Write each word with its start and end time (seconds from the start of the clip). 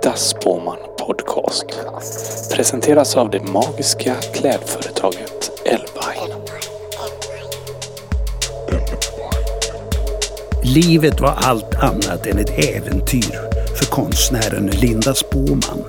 Äkta 0.00 0.16
Spåman 0.16 0.78
Podcast. 0.98 1.64
Presenteras 2.52 3.16
av 3.16 3.30
det 3.30 3.40
magiska 3.40 4.14
klädföretaget 4.34 5.50
Elvine. 5.64 6.34
Livet 10.62 11.20
var 11.20 11.34
allt 11.36 11.74
annat 11.74 12.26
än 12.26 12.38
ett 12.38 12.58
äventyr 12.58 13.40
för 13.78 13.86
konstnären 13.86 14.66
Linda 14.66 15.14
Spåman. 15.14 15.84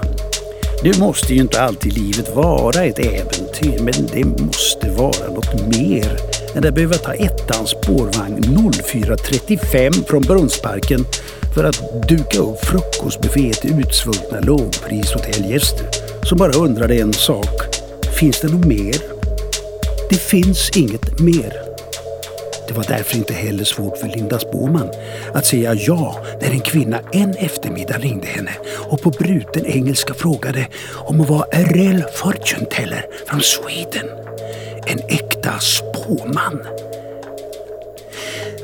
Nu 0.84 0.92
måste 1.00 1.34
ju 1.34 1.42
inte 1.42 1.62
alltid 1.62 1.94
livet 1.94 2.36
vara 2.36 2.84
ett 2.84 3.00
äventyr, 3.00 3.80
men 3.80 4.08
det 4.14 4.44
måste 4.44 4.90
vara 4.90 5.30
något 5.30 5.78
mer 5.78 6.18
än 6.56 6.68
att 6.68 6.76
behöva 6.76 6.96
ta 6.96 7.14
ettans 7.14 7.70
spårvagn 7.70 8.44
04.35 8.44 10.06
från 10.08 10.22
Brunnsparken 10.22 11.06
för 11.56 11.64
att 11.64 12.08
duka 12.08 12.40
upp 12.40 12.66
frukostbuffé 12.66 13.54
till 13.54 13.80
utsvultna 13.80 14.40
lågprishotellgäster 14.40 15.88
som 16.24 16.38
bara 16.38 16.52
undrade 16.52 16.96
en 16.96 17.14
sak. 17.14 17.62
Finns 18.20 18.42
det 18.42 18.48
något 18.48 18.66
mer? 18.66 18.96
Det 20.10 20.18
finns 20.18 20.78
inget 20.78 21.20
mer. 21.20 21.54
Det 22.68 22.74
var 22.74 22.86
därför 22.88 23.18
inte 23.18 23.34
heller 23.34 23.64
svårt 23.64 23.98
för 23.98 24.08
Linda 24.08 24.40
Spåman 24.40 24.90
att 25.34 25.46
säga 25.46 25.74
ja 25.74 26.26
när 26.42 26.52
en 26.52 26.60
kvinna 26.60 27.00
en 27.12 27.32
eftermiddag 27.32 27.98
ringde 27.98 28.28
henne 28.28 28.52
och 28.90 29.02
på 29.02 29.10
bruten 29.10 29.66
engelska 29.66 30.14
frågade 30.14 30.68
om 30.94 31.18
hon 31.18 31.28
var 31.28 31.42
a 31.42 31.60
real 31.74 32.04
fortune 32.14 32.66
teller 32.66 33.06
från 33.28 33.42
Sweden. 33.42 34.10
En 34.86 35.00
äkta 35.08 35.60
spåman. 35.60 36.60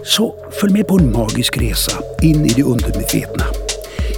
Så 0.04 0.36
följ 0.62 0.74
med 0.74 0.88
på 0.88 0.96
en 0.98 1.12
magisk 1.12 1.58
resa 1.58 1.92
in 2.22 2.46
i 2.46 2.50
det 2.50 2.64
undermedvetna. 2.64 3.46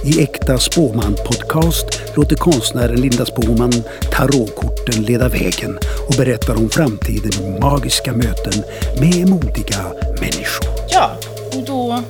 I 0.04 0.22
Äkta 0.22 0.58
Spåman 0.58 1.14
Podcast 1.14 2.02
låter 2.16 2.36
konstnären 2.36 3.00
Linda 3.00 3.26
Spåman 3.26 3.72
tarotkorten 4.12 5.04
leda 5.04 5.28
vägen 5.28 5.78
och 6.08 6.14
berättar 6.16 6.56
om 6.56 6.70
framtiden 6.70 7.30
med 7.42 7.60
magiska 7.60 8.12
möten 8.12 8.64
med 9.00 9.28
modiga 9.28 9.92
människor. 10.20 10.66
Ja, 10.88 11.10
och 11.56 11.64
då 11.66 12.02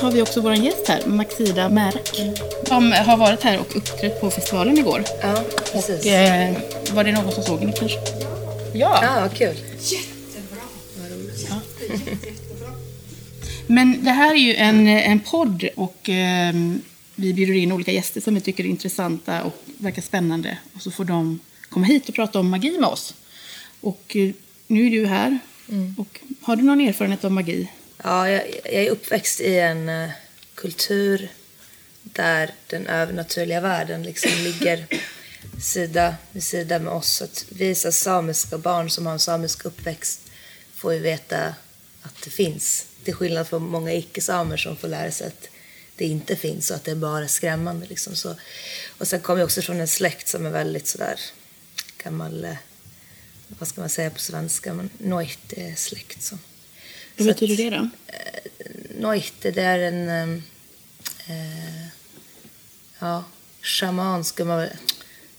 har 0.00 0.10
vi 0.10 0.22
också 0.22 0.40
vår 0.40 0.54
gäst 0.54 0.88
här, 0.88 1.00
Maxida 1.06 1.68
Märak. 1.68 2.22
Som 2.68 2.92
har 2.92 3.16
varit 3.16 3.42
här 3.42 3.58
och 3.58 3.76
uppträtt 3.76 4.20
på 4.20 4.30
festivalen 4.30 4.78
igår. 4.78 5.02
Ja, 5.22 5.34
precis. 5.72 6.00
Och, 6.00 6.06
eh, 6.06 6.54
var 6.94 7.04
det 7.04 7.12
någon 7.12 7.32
som 7.32 7.42
såg 7.42 7.60
henne 7.60 7.72
kanske? 7.72 7.98
Ja. 8.72 8.98
Ja, 9.02 9.20
vad 9.20 9.34
kul. 9.34 9.56
Men 13.66 14.04
det 14.04 14.10
här 14.10 14.34
är 14.34 14.38
ju 14.38 14.54
en, 14.54 14.88
en 14.88 15.20
podd 15.20 15.68
och 15.76 16.08
eh, 16.08 16.54
vi 17.14 17.34
bjuder 17.34 17.54
in 17.54 17.72
olika 17.72 17.92
gäster 17.92 18.20
som 18.20 18.34
vi 18.34 18.40
tycker 18.40 18.64
är 18.64 18.68
intressanta 18.68 19.42
och 19.42 19.64
verkar 19.78 20.02
spännande. 20.02 20.58
Och 20.74 20.82
så 20.82 20.90
får 20.90 21.04
de 21.04 21.40
komma 21.68 21.86
hit 21.86 22.08
och 22.08 22.14
prata 22.14 22.40
om 22.40 22.50
magi 22.50 22.78
med 22.78 22.88
oss. 22.88 23.14
Och 23.80 24.16
eh, 24.16 24.30
nu 24.66 24.86
är 24.86 24.90
du 24.90 25.06
här. 25.06 25.38
Och 25.96 26.20
har 26.40 26.56
du 26.56 26.62
någon 26.62 26.80
erfarenhet 26.80 27.24
av 27.24 27.32
magi? 27.32 27.68
Ja, 28.02 28.28
jag, 28.28 28.42
jag 28.64 28.84
är 28.84 28.90
uppväxt 28.90 29.40
i 29.40 29.58
en 29.58 29.88
eh, 29.88 30.10
kultur 30.54 31.28
där 32.02 32.50
den 32.66 32.86
övernaturliga 32.86 33.60
världen 33.60 34.02
liksom 34.02 34.30
ligger 34.44 34.86
sida 35.62 36.14
vid 36.32 36.42
sida 36.42 36.78
med 36.78 36.92
oss. 36.92 37.22
Att 37.22 37.46
vi 37.48 37.74
så 37.74 37.92
samiska 37.92 38.58
barn 38.58 38.90
som 38.90 39.06
har 39.06 39.12
en 39.12 39.18
samisk 39.18 39.64
uppväxt 39.64 40.20
får 40.74 40.92
ju 40.92 40.98
veta 40.98 41.54
att 42.02 42.22
det 42.24 42.30
finns. 42.30 42.86
Till 43.04 43.14
skillnad 43.14 43.48
från 43.48 43.62
många 43.62 43.92
icke-samer 43.92 44.56
som 44.56 44.76
får 44.76 44.88
lära 44.88 45.10
sig 45.10 45.26
att 45.26 45.48
det 45.96 46.04
inte 46.04 46.36
finns 46.36 46.70
och 46.70 46.76
att 46.76 46.84
det 46.84 46.90
är 46.90 46.96
bara 46.96 47.28
skrämmande. 47.28 47.86
Liksom. 47.86 48.16
Så, 48.16 48.34
och 48.98 49.08
sen 49.08 49.20
kommer 49.20 49.40
jag 49.40 49.46
också 49.46 49.62
från 49.62 49.80
en 49.80 49.88
släkt 49.88 50.28
som 50.28 50.46
är 50.46 50.50
väldigt 50.50 50.86
sådär 50.86 51.20
gammal, 52.04 52.44
eh, 52.44 52.56
vad 53.48 53.68
ska 53.68 53.80
man 53.80 53.90
säga 53.90 54.10
på 54.10 54.20
svenska, 54.20 54.74
men 54.74 54.90
Noite-släkt. 54.98 56.22
Så. 56.22 56.38
Vad 57.16 57.26
betyder 57.26 57.70
det 57.70 57.76
då? 57.76 57.88
Noite, 58.98 59.50
det 59.50 59.62
är 59.62 59.78
en 59.78 60.08
eh, 60.08 61.86
ja, 62.98 63.24
shaman 63.62 64.24
skulle 64.24 64.48
man 64.48 64.68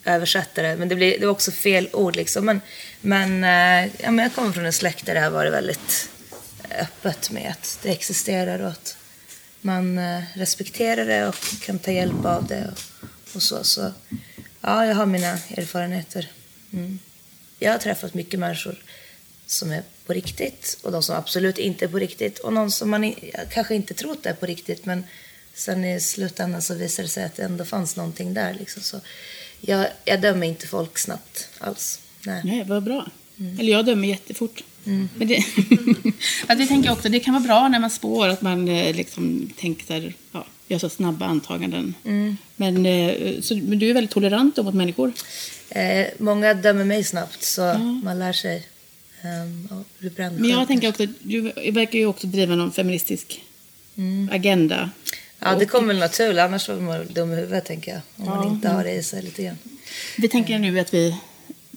översätta 0.03 0.61
det. 0.61 0.75
Men 0.75 0.89
det, 0.89 0.95
blir, 0.95 1.19
det 1.19 1.25
var 1.25 1.33
också 1.33 1.51
fel 1.51 1.89
ord 1.93 2.15
liksom. 2.15 2.45
Men, 2.45 2.61
men, 3.01 3.43
eh, 3.43 3.91
ja, 3.97 4.11
men 4.11 4.23
jag 4.23 4.35
kommer 4.35 4.51
från 4.51 4.65
en 4.65 4.73
släkt 4.73 5.05
där 5.05 5.13
det 5.13 5.21
har 5.21 5.31
varit 5.31 5.53
väldigt 5.53 6.09
öppet 6.81 7.31
med 7.31 7.51
att 7.51 7.79
det 7.83 7.91
existerar 7.91 8.59
och 8.59 8.67
att 8.67 8.97
man 9.61 9.97
eh, 9.97 10.23
respekterar 10.33 11.05
det 11.05 11.27
och 11.27 11.35
kan 11.61 11.79
ta 11.79 11.91
hjälp 11.91 12.25
av 12.25 12.47
det 12.47 12.71
och, 12.71 13.05
och 13.35 13.41
så. 13.41 13.63
Så 13.63 13.91
ja, 14.61 14.85
jag 14.85 14.95
har 14.95 15.05
mina 15.05 15.37
erfarenheter. 15.57 16.31
Mm. 16.73 16.99
Jag 17.59 17.71
har 17.71 17.79
träffat 17.79 18.13
mycket 18.13 18.39
människor 18.39 18.83
som 19.45 19.71
är 19.71 19.83
på 20.05 20.13
riktigt 20.13 20.77
och 20.81 20.91
de 20.91 21.03
som 21.03 21.15
absolut 21.15 21.57
inte 21.57 21.85
är 21.85 21.89
på 21.89 21.99
riktigt 21.99 22.39
och 22.39 22.53
någon 22.53 22.71
som 22.71 22.89
man 22.89 23.03
i, 23.03 23.31
kanske 23.49 23.75
inte 23.75 23.93
trott 23.93 24.25
är 24.25 24.33
på 24.33 24.45
riktigt 24.45 24.85
men 24.85 25.03
sen 25.53 25.85
i 25.85 26.01
slutändan 26.01 26.61
så 26.61 26.73
visar 26.73 27.03
det 27.03 27.09
sig 27.09 27.23
att 27.23 27.35
det 27.35 27.43
ändå 27.43 27.65
fanns 27.65 27.95
någonting 27.95 28.33
där. 28.33 28.53
Liksom. 28.53 28.81
Så 28.81 29.01
jag, 29.61 29.87
jag 30.05 30.21
dömer 30.21 30.47
inte 30.47 30.67
folk 30.67 30.97
snabbt 30.97 31.49
alls. 31.57 31.99
Nej. 32.25 32.41
Nej, 32.43 32.63
vad 32.63 32.83
bra. 32.83 33.07
Eller 33.37 33.71
jag 33.71 33.85
dömer 33.85 34.07
jättefort. 34.07 34.63
Men 34.85 35.27
det, 35.27 35.37
att 36.47 36.59
jag 36.59 36.67
tänker 36.67 36.91
också, 36.91 37.09
det 37.09 37.19
kan 37.19 37.33
vara 37.33 37.43
bra 37.43 37.67
när 37.67 37.79
man 37.79 37.89
spår 37.89 38.27
att 38.27 38.41
man 38.41 38.67
eh, 38.67 38.95
liksom 38.95 39.49
tänker 39.59 40.13
ja, 40.31 40.45
gör 40.67 40.79
så 40.79 40.89
snabba 40.89 41.25
antaganden. 41.25 41.93
Men, 42.55 42.85
eh, 42.85 43.41
så, 43.41 43.55
men 43.55 43.79
du 43.79 43.89
är 43.89 43.93
väldigt 43.93 44.11
tolerant 44.11 44.57
mot 44.57 44.73
människor. 44.73 45.13
Eh, 45.69 46.07
många 46.17 46.53
dömer 46.53 46.85
mig 46.85 47.03
snabbt 47.03 47.43
så 47.43 47.73
man 48.03 48.19
lär 48.19 48.33
sig 48.33 48.67
um, 49.23 49.83
Men 50.39 50.49
jag 50.49 50.67
tänker 50.67 50.89
också, 50.89 51.05
du 51.19 51.41
verkar 51.71 51.99
ju 51.99 52.05
också 52.05 52.27
driva 52.27 52.55
någon 52.55 52.71
feministisk 52.71 53.41
agenda. 54.31 54.89
Ja, 55.39 55.55
det 55.55 55.65
kommer 55.65 55.87
väl 55.87 55.97
naturligt. 55.97 56.39
Annars 56.39 56.69
var 56.69 56.75
man 56.75 57.07
dum 57.13 57.33
i 57.33 57.35
huvudet, 57.35 57.65
tänker 57.65 57.91
jag. 57.91 58.01
Om 58.15 58.25
man 58.25 58.47
Ja, 58.47 58.51
inte 58.51 58.69
har 58.69 58.83
det 58.83 58.91
i 58.91 59.03
sig 59.03 59.21
lite 59.21 59.43
grann. 59.43 59.57
Vi 60.17 60.27
tänker 60.27 60.59
nu 60.59 60.79
att 60.79 60.93
vi, 60.93 61.09
vi 61.09 61.15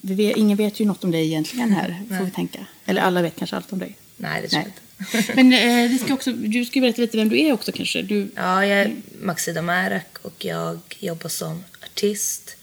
vet, 0.02 0.36
ingen 0.36 0.56
vet 0.56 0.80
ju 0.80 0.84
något 0.84 1.04
om 1.04 1.10
dig 1.10 1.26
egentligen 1.26 1.72
här, 1.72 2.02
får 2.18 2.24
vi 2.24 2.30
tänka. 2.30 2.66
Eller 2.86 3.02
alla 3.02 3.22
vet 3.22 3.36
kanske 3.36 3.56
allt 3.56 3.72
om 3.72 3.78
dig. 3.78 3.96
Nej, 4.16 4.42
det 4.42 4.48
tror 4.48 4.60
Nej. 4.60 4.68
jag 4.68 4.68
inte. 4.68 5.32
Men 5.34 5.52
eh, 5.52 5.90
vi 5.90 5.98
ska 5.98 6.14
också, 6.14 6.32
du 6.32 6.64
ska 6.64 6.74
ju 6.74 6.80
berätta 6.80 7.02
lite 7.02 7.16
vem 7.16 7.28
du 7.28 7.40
är 7.40 7.52
också 7.52 7.72
kanske. 7.72 8.02
Du, 8.02 8.30
Ja, 8.36 8.66
jag 8.66 8.78
är 8.78 8.96
Maxida 9.20 9.62
Märak 9.62 10.18
och 10.22 10.44
jag 10.44 10.80
jobbar 10.98 11.28
som 11.28 11.64
artist 11.84 12.56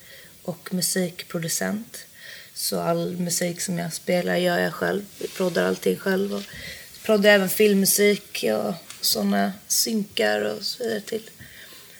och 0.43 0.69
musikproducent. 0.73 2.05
Så 2.53 2.79
all 2.79 3.17
musik 3.17 3.61
som 3.61 3.77
jag 3.77 3.93
spelar 3.93 4.35
gör 4.35 4.59
jag 4.59 4.73
själv. 4.73 5.01
Jag 5.19 5.33
proddar 5.33 5.67
allting 5.67 5.95
själv. 5.95 6.33
Och 6.33 6.43
proddar 7.03 7.29
även 7.29 7.49
filmmusik 7.49 8.45
och 8.53 8.73
sådana 9.01 9.53
synkar 9.67 10.41
och 10.41 10.63
så 10.63 10.83
vidare 10.83 11.01
till, 11.01 11.29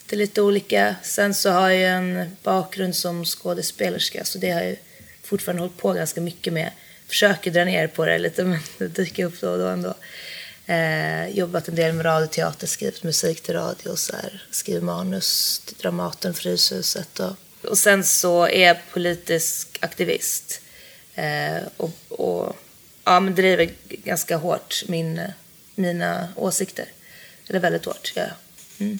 till 0.05 0.19
lite 0.19 0.41
olika. 0.41 0.95
Sen 1.03 1.33
så 1.33 1.49
har 1.49 1.69
jag 1.69 1.91
en 1.91 2.35
bakgrund 2.43 2.95
som 2.95 3.25
skådespelerska 3.25 4.25
så 4.25 4.37
det 4.37 4.51
har 4.51 4.61
jag 4.61 4.75
fortfarande 5.25 5.61
hållit 5.61 5.77
på 5.77 5.93
ganska 5.93 6.21
mycket 6.21 6.53
med. 6.53 6.71
Försöker 7.07 7.51
dra 7.51 7.65
ner 7.65 7.87
på 7.87 8.05
det 8.05 8.17
lite 8.17 8.43
men 8.43 8.59
det 8.77 8.87
dyker 8.87 9.25
upp 9.25 9.41
då 9.41 9.49
och 9.49 9.59
då 9.59 9.67
ändå. 9.67 9.93
Eh, 10.65 11.27
jobbat 11.29 11.67
en 11.67 11.75
del 11.75 11.93
med 11.93 12.05
radioteater, 12.05 12.67
skrivit 12.67 13.03
musik 13.03 13.41
till 13.41 13.53
radio 13.53 13.89
och 13.89 13.99
så 13.99 14.15
här, 14.15 14.43
skrivit 14.51 14.83
manus 14.83 15.61
till 15.65 15.75
Dramaten, 15.75 16.33
Fryshuset 16.33 17.19
och, 17.19 17.35
och 17.69 17.77
sen 17.77 18.03
så 18.03 18.47
är 18.47 18.67
jag 18.67 18.77
politisk 18.93 19.77
aktivist 19.79 20.61
eh, 21.15 21.63
och, 21.77 21.91
och 22.09 22.55
ja, 23.03 23.19
men 23.19 23.35
driver 23.35 23.69
ganska 23.87 24.37
hårt 24.37 24.83
min, 24.87 25.21
mina 25.75 26.27
åsikter. 26.35 26.85
Eller 27.47 27.59
väldigt 27.59 27.85
hårt, 27.85 28.13
ja. 28.15 28.25
Mm. 28.77 28.99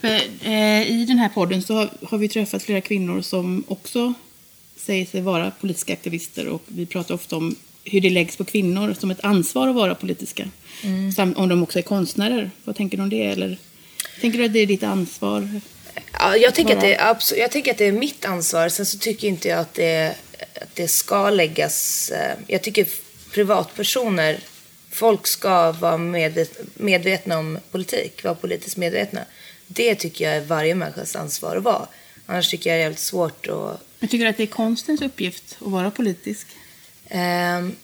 För, 0.00 0.08
eh, 0.42 0.90
I 0.90 1.04
den 1.08 1.18
här 1.18 1.28
podden 1.28 1.62
så 1.62 1.74
har, 1.74 1.90
har 2.02 2.18
vi 2.18 2.28
träffat 2.28 2.62
flera 2.62 2.80
kvinnor 2.80 3.22
som 3.22 3.64
också 3.68 4.14
säger 4.84 5.06
sig 5.06 5.20
vara 5.20 5.50
politiska 5.60 5.92
aktivister 5.92 6.48
och 6.48 6.62
vi 6.66 6.86
pratar 6.86 7.14
ofta 7.14 7.36
om 7.36 7.56
hur 7.84 8.00
det 8.00 8.10
läggs 8.10 8.36
på 8.36 8.44
kvinnor 8.44 8.94
som 9.00 9.10
ett 9.10 9.24
ansvar 9.24 9.68
att 9.68 9.74
vara 9.74 9.94
politiska. 9.94 10.48
Samt 11.16 11.36
om 11.36 11.48
de 11.48 11.62
också 11.62 11.78
är 11.78 11.82
konstnärer. 11.82 12.50
Vad 12.64 12.76
tänker 12.76 12.96
du 12.96 13.02
om 13.02 13.08
det? 13.10 13.22
Eller, 13.24 13.58
tänker 14.20 14.38
du 14.38 14.44
att 14.44 14.52
det 14.52 14.58
är 14.58 14.66
ditt 14.66 14.82
ansvar? 14.82 15.60
Ja, 16.12 16.36
jag, 16.36 16.54
tänker 16.54 16.74
att 16.74 16.80
det 16.80 16.94
är, 16.94 17.14
abso- 17.14 17.36
jag 17.36 17.50
tänker 17.50 17.70
att 17.70 17.78
det 17.78 17.84
är 17.84 17.92
mitt 17.92 18.24
ansvar. 18.24 18.68
Sen 18.68 18.86
så 18.86 18.98
tycker 18.98 19.28
inte 19.28 19.48
jag 19.48 19.58
att 19.60 19.74
det, 19.74 20.14
att 20.62 20.74
det 20.74 20.88
ska 20.88 21.30
läggas... 21.30 22.10
eh, 22.10 22.36
Jag 22.46 22.62
tycker 22.62 22.86
privatpersoner, 23.32 24.38
folk 24.90 25.26
ska 25.26 25.72
vara 25.72 25.96
medvet, 25.98 26.60
medvetna 26.74 27.38
om 27.38 27.58
politik, 27.70 28.24
vara 28.24 28.34
politiskt 28.34 28.76
medvetna. 28.76 29.20
Det 29.66 29.94
tycker 29.94 30.24
jag 30.24 30.36
är 30.36 30.40
varje 30.46 30.74
människas 30.74 31.16
ansvar 31.16 31.56
att 31.56 31.62
vara. 31.62 31.86
Annars 32.26 32.50
tycker 32.50 32.70
jag 32.70 32.76
det 32.76 32.80
är 32.80 32.82
jävligt 32.82 32.98
svårt 32.98 33.46
att... 33.46 33.80
Jag 34.00 34.10
tycker 34.10 34.26
att 34.26 34.36
det 34.36 34.42
är 34.42 34.46
konstens 34.46 35.02
uppgift 35.02 35.56
att 35.60 35.72
vara 35.72 35.90
politisk. 35.90 36.46
ehm, 37.08 37.76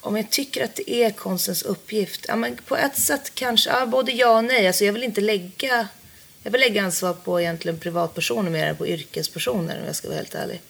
om 0.00 0.16
jag 0.16 0.30
tycker 0.30 0.64
att 0.64 0.74
det 0.74 0.90
är 0.90 1.10
konstens 1.10 1.62
uppgift? 1.62 2.24
Ja, 2.28 2.36
men 2.36 2.56
på 2.66 2.76
ett 2.76 2.98
sätt 2.98 3.34
kanske, 3.34 3.70
ja, 3.70 3.86
både 3.86 4.12
ja 4.12 4.36
och 4.36 4.44
nej. 4.44 4.66
Alltså 4.66 4.84
jag 4.84 4.92
vill 4.92 5.02
inte 5.02 5.20
lägga 5.20 5.88
Jag 6.42 6.50
vill 6.52 6.60
lägga 6.60 6.84
ansvar 6.84 7.12
på 7.12 7.40
egentligen 7.40 7.78
privatpersoner 7.78 8.50
mer 8.50 8.66
än 8.66 8.76
på 8.76 8.86
yrkespersoner 8.86 9.80
om 9.80 9.86
jag 9.86 9.96
ska 9.96 10.08
vara 10.08 10.16
helt 10.16 10.34
ärlig. 10.34 10.60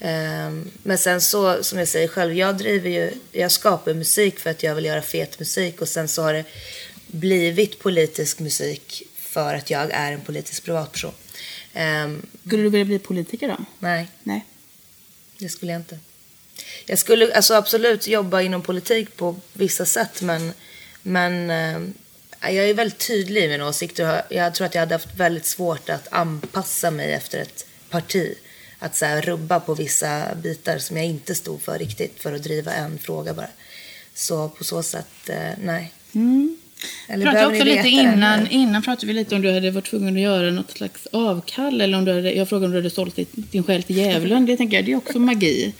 Ehm, 0.00 0.70
men 0.82 0.98
sen 0.98 1.20
så, 1.20 1.62
som 1.62 1.78
jag 1.78 1.88
säger 1.88 2.08
själv, 2.08 2.34
jag 2.34 2.58
driver 2.58 2.90
ju, 2.90 3.12
jag 3.32 3.50
skapar 3.52 3.94
musik 3.94 4.38
för 4.38 4.50
att 4.50 4.62
jag 4.62 4.74
vill 4.74 4.84
göra 4.84 5.02
fet 5.02 5.38
musik 5.38 5.80
och 5.80 5.88
sen 5.88 6.08
så 6.08 6.22
har 6.22 6.32
det 6.32 6.44
blivit 7.06 7.78
politisk 7.78 8.38
musik 8.38 9.02
för 9.16 9.54
att 9.54 9.70
jag 9.70 9.90
är 9.90 10.12
en 10.12 10.20
politisk 10.20 10.64
privatperson. 10.64 11.12
Ehm, 11.74 12.26
Skulle 12.46 12.62
du 12.62 12.68
vilja 12.68 12.84
bli 12.84 12.98
politiker 12.98 13.48
då? 13.48 13.56
nej, 13.78 14.08
Nej. 14.22 14.44
det 15.38 15.48
skulle 15.48 15.72
jag 15.72 15.80
inte. 15.80 15.98
Jag 16.86 16.98
skulle 16.98 17.34
alltså 17.34 17.54
absolut 17.54 18.06
jobba 18.06 18.40
inom 18.40 18.62
politik 18.62 19.16
på 19.16 19.36
vissa 19.52 19.84
sätt 19.86 20.22
men, 20.22 20.52
men 21.02 21.50
eh, 21.50 21.80
jag 22.54 22.68
är 22.68 22.74
väldigt 22.74 23.06
tydlig 23.06 23.44
i 23.44 23.48
mina 23.48 23.68
åsikter. 23.68 24.22
Jag 24.30 24.54
tror 24.54 24.66
att 24.66 24.74
jag 24.74 24.82
hade 24.82 24.94
haft 24.94 25.14
väldigt 25.16 25.46
svårt 25.46 25.88
att 25.88 26.08
anpassa 26.12 26.90
mig 26.90 27.12
efter 27.12 27.38
ett 27.38 27.66
parti. 27.90 28.34
Att 28.78 28.96
så 28.96 29.04
här, 29.04 29.22
rubba 29.22 29.60
på 29.60 29.74
vissa 29.74 30.34
bitar 30.34 30.78
som 30.78 30.96
jag 30.96 31.06
inte 31.06 31.34
stod 31.34 31.62
för 31.62 31.78
riktigt 31.78 32.20
för 32.22 32.32
att 32.32 32.42
driva 32.42 32.72
en 32.72 32.98
fråga 32.98 33.34
bara. 33.34 33.48
Så 34.14 34.48
på 34.48 34.64
så 34.64 34.82
sätt, 34.82 35.28
eh, 35.28 35.50
nej. 35.58 35.92
Eller 37.08 37.26
pratade 37.26 37.46
också 37.46 37.64
lite 37.64 37.88
innan, 37.88 38.46
innan 38.46 38.82
pratade 38.82 39.06
vi 39.06 39.12
lite 39.12 39.34
om 39.34 39.42
du 39.42 39.52
hade 39.52 39.70
varit 39.70 39.90
tvungen 39.90 40.16
att 40.16 40.22
göra 40.22 40.50
något 40.50 40.70
slags 40.70 41.06
avkall. 41.06 41.80
Eller 41.80 41.98
om 41.98 42.04
du 42.04 42.12
hade, 42.12 42.32
jag 42.32 42.48
frågade 42.48 42.66
om 42.66 42.72
du 42.72 42.78
hade 42.78 42.90
sålt 42.90 43.18
din 43.32 43.64
själ 43.64 43.82
till 43.82 43.96
djävulen. 43.96 44.46
Det 44.46 44.56
tänker 44.56 44.76
jag, 44.76 44.84
det 44.84 44.92
är 44.92 44.96
också 44.96 45.18
magi. 45.18 45.72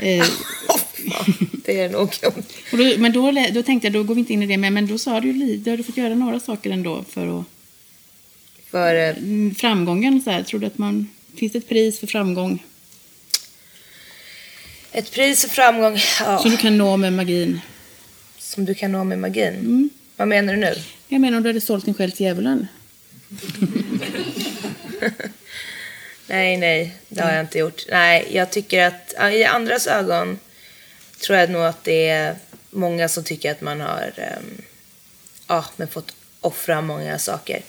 Eh, 0.00 0.26
det 1.64 1.80
är 1.80 1.88
nog. 1.88 2.10
då, 2.70 2.98
men 2.98 3.12
då, 3.12 3.32
då 3.52 3.62
tänkte 3.62 3.86
jag, 3.86 3.92
då 3.92 4.02
går 4.02 4.14
vi 4.14 4.20
inte 4.20 4.32
in 4.32 4.42
i 4.42 4.46
det 4.46 4.56
mer. 4.56 4.70
Men 4.70 4.86
då 4.86 4.98
sa 4.98 5.20
du 5.20 5.28
ju 5.28 5.56
du 5.56 5.82
fått 5.82 5.96
göra 5.96 6.14
några 6.14 6.40
saker 6.40 6.70
ändå 6.70 7.04
för 7.08 7.40
att... 7.40 7.44
För 8.70 8.94
eh, 8.94 9.16
Mm, 9.16 9.54
Framgången, 9.54 10.22
så 10.22 10.30
här, 10.30 10.42
tror 10.42 10.60
du 10.60 10.66
att 10.66 10.78
man... 10.78 11.08
Finns 11.36 11.52
det 11.52 11.58
ett 11.58 11.68
pris 11.68 12.00
för 12.00 12.06
framgång 12.06 12.62
ett 14.94 15.12
pris 15.12 15.42
för 15.42 15.48
framgång 15.48 15.98
ja, 16.20 16.38
som 16.38 16.50
du 16.50 16.56
kan 16.56 16.78
nå 16.78 16.96
med 16.96 17.12
magin? 17.12 17.60
som 18.52 18.64
du 18.64 18.74
kan 18.74 18.92
nå 18.92 19.04
med 19.04 19.18
magin. 19.18 19.54
Mm. 19.54 19.90
Vad 20.16 20.28
menar 20.28 20.52
du 20.52 20.58
nu? 20.58 20.74
Jag 21.08 21.20
menar 21.20 21.36
om 21.36 21.42
du 21.42 21.48
hade 21.48 21.60
sålt 21.60 21.84
din 21.84 21.94
själ 21.94 22.12
till 22.12 22.26
djävulen. 22.26 22.66
Nej, 26.26 26.56
nej, 26.56 26.96
det 27.08 27.20
har 27.20 27.32
jag 27.32 27.40
inte 27.40 27.58
gjort. 27.58 27.82
Nej, 27.90 28.28
jag 28.30 28.50
tycker 28.50 28.86
att 28.86 29.32
i 29.32 29.44
andras 29.44 29.86
ögon 29.86 30.38
tror 31.20 31.38
jag 31.38 31.50
nog 31.50 31.62
att 31.62 31.84
det 31.84 32.08
är 32.08 32.36
många 32.70 33.08
som 33.08 33.24
tycker 33.24 33.52
att 33.52 33.60
man 33.60 33.80
har 33.80 34.12
ehm, 34.16 34.62
ja, 35.46 35.64
men 35.76 35.88
fått 35.88 36.14
offra 36.40 36.80
många 36.80 37.18
saker. 37.18 37.62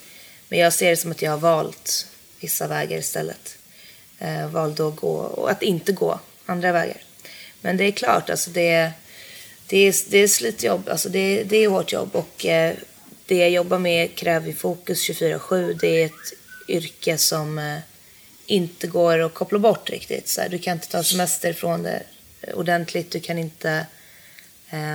Men 0.49 0.59
jag 0.59 0.73
ser 0.73 0.89
det 0.89 0.97
som 0.97 1.11
att 1.11 1.21
jag 1.21 1.31
har 1.31 1.37
valt 1.37 2.07
vissa 2.39 2.67
vägar 2.67 2.97
istället. 2.97 3.57
Eh, 4.19 4.47
valde 4.47 4.87
att 4.87 4.95
gå 4.95 5.15
och 5.15 5.51
att 5.51 5.63
inte 5.63 5.91
gå 5.91 6.19
andra 6.45 6.71
vägar. 6.71 6.97
Men 7.61 7.77
det 7.77 7.83
är 7.83 7.91
klart, 7.91 8.29
alltså 8.29 8.49
det, 8.49 8.91
det, 9.67 9.77
är, 9.77 9.95
det 10.09 10.17
är 10.17 10.27
slitjobb, 10.27 10.89
alltså 10.89 11.09
det, 11.09 11.43
det 11.43 11.57
är 11.57 11.67
hårt 11.67 11.91
jobb 11.91 12.15
och 12.15 12.45
eh, 12.45 12.75
det 13.25 13.37
jag 13.37 13.49
jobbar 13.49 13.79
med 13.79 14.15
kräver 14.15 14.53
fokus 14.53 15.09
24-7. 15.09 15.77
Det 15.81 16.01
är 16.01 16.05
ett 16.05 16.33
yrke 16.67 17.17
som 17.17 17.59
eh, 17.59 17.77
inte 18.45 18.87
går 18.87 19.19
att 19.19 19.33
koppla 19.33 19.59
bort 19.59 19.89
riktigt. 19.89 20.27
Så 20.27 20.41
här, 20.41 20.49
du 20.49 20.59
kan 20.59 20.73
inte 20.73 20.87
ta 20.87 21.03
semester 21.03 21.53
från 21.53 21.83
det 21.83 22.03
ordentligt. 22.53 23.11
Du 23.11 23.19
kan 23.19 23.37
inte... 23.37 23.85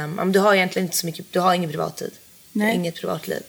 men 0.09 0.33
du 0.33 0.39
har 0.39 0.55
egentligen 0.55 0.87
inte 0.87 0.97
så 0.97 1.07
mycket... 1.07 1.33
Du 1.33 1.41
har 1.41 1.55
ingen 1.55 1.71
privattid. 1.71 2.13
Nej. 2.53 2.75
Inget 2.75 2.95
privatliv. 2.95 3.43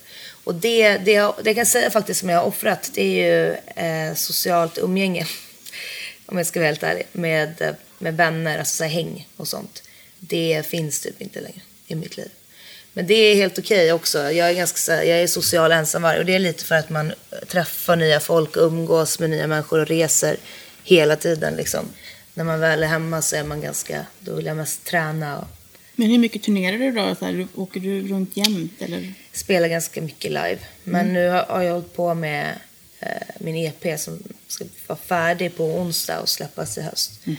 Och 0.44 0.56
det, 0.56 0.98
det, 0.98 1.12
jag, 1.12 1.36
det 1.44 1.50
jag 1.50 1.56
kan 1.56 1.65
säga 1.65 1.92
faktiskt 1.92 2.19
som 2.19 2.30
jag 2.30 2.39
har 2.39 2.45
offrat, 2.45 2.92
det 2.94 3.01
är 3.01 3.27
ju 3.27 3.54
eh, 3.86 4.15
socialt 4.15 4.77
umgänge. 4.77 5.27
Om 6.25 6.38
jag 6.38 6.48
ska 6.48 6.60
vara 6.60 6.68
helt 6.68 6.83
ärlig. 6.83 7.07
Med, 7.12 7.62
eh, 7.62 7.75
med 7.98 8.18
vänner, 8.18 8.60
alltså 8.60 8.75
så 8.75 8.83
här, 8.83 8.92
häng 8.92 9.27
och 9.36 9.48
sånt. 9.48 9.83
Det 10.19 10.66
finns 10.66 11.00
typ 11.00 11.21
inte 11.21 11.42
längre 11.42 11.62
i 11.88 11.95
mitt 11.95 12.18
liv. 12.18 12.30
Men 12.94 13.07
det 13.07 13.13
är 13.13 13.36
helt 13.36 13.60
okej 13.60 13.94
också. 13.94 14.31
Jag 14.31 14.50
är 14.50 14.54
ganska 14.54 15.06
jag 15.06 15.21
är 15.21 15.27
social 15.27 15.71
ensamvarg 15.71 16.19
och 16.19 16.25
det 16.25 16.36
är 16.36 16.39
lite 16.39 16.66
för 16.66 16.75
att 16.75 16.89
man 16.89 17.13
träffar 17.48 17.95
nya 17.95 18.19
folk, 18.19 18.57
umgås 18.57 19.19
med 19.19 19.30
nya 19.30 19.48
människor 19.48 19.80
och 19.80 19.88
reser 19.88 20.38
hela 20.83 21.16
tiden 21.16 21.56
liksom. 21.56 21.86
När 22.33 22.44
man 22.44 22.60
väl 22.60 22.83
är 22.83 22.88
hemma 22.88 23.21
så 23.21 23.36
är 23.36 23.44
man 23.44 23.62
ganska, 23.62 24.06
då 24.19 24.36
vill 24.36 24.45
jag 24.45 24.57
mest 24.57 24.86
träna 24.86 25.38
och 25.38 25.48
Men 25.95 26.10
hur 26.10 26.18
mycket 26.18 26.44
turnerar 26.44 26.77
du 26.77 26.92
då? 26.92 27.15
Så 27.19 27.25
här, 27.25 27.48
åker 27.56 27.80
du 27.80 28.07
runt 28.07 28.38
jämt? 28.38 28.81
Eller? 28.81 29.13
spela 29.39 29.68
ganska 29.68 30.01
mycket 30.01 30.31
live. 30.31 30.60
Men 30.83 31.13
nu 31.13 31.30
har 31.30 31.62
jag 31.62 31.74
hållit 31.74 31.95
på 31.95 32.13
med 32.13 32.56
eh, 33.00 33.10
min 33.39 33.56
EP 33.56 34.00
som 34.00 34.24
ska 34.48 34.65
vara 34.88 35.00
färdig 35.00 35.57
på 35.57 35.63
onsdag 35.63 36.19
och 36.19 36.30
släppas 36.30 36.77
i 36.77 36.81
höst. 36.81 37.12
Eh, 37.25 37.33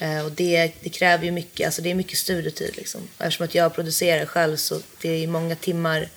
Eh, 0.00 0.24
och 0.24 0.32
det, 0.32 0.72
det 0.80 0.90
kräver 0.90 1.24
ju 1.24 1.30
mycket, 1.30 1.66
alltså 1.66 1.82
det 1.82 1.90
är 1.90 1.94
mycket 1.94 2.18
studiotid 2.18 2.76
liksom. 2.76 3.08
Och 3.16 3.24
Eftersom 3.24 3.44
att 3.44 3.54
jag 3.54 3.74
producerar 3.74 4.26
själv 4.26 4.56
så 4.56 4.80
det 5.00 5.08
är 5.08 5.26
många 5.26 5.56
timmar 5.56 6.08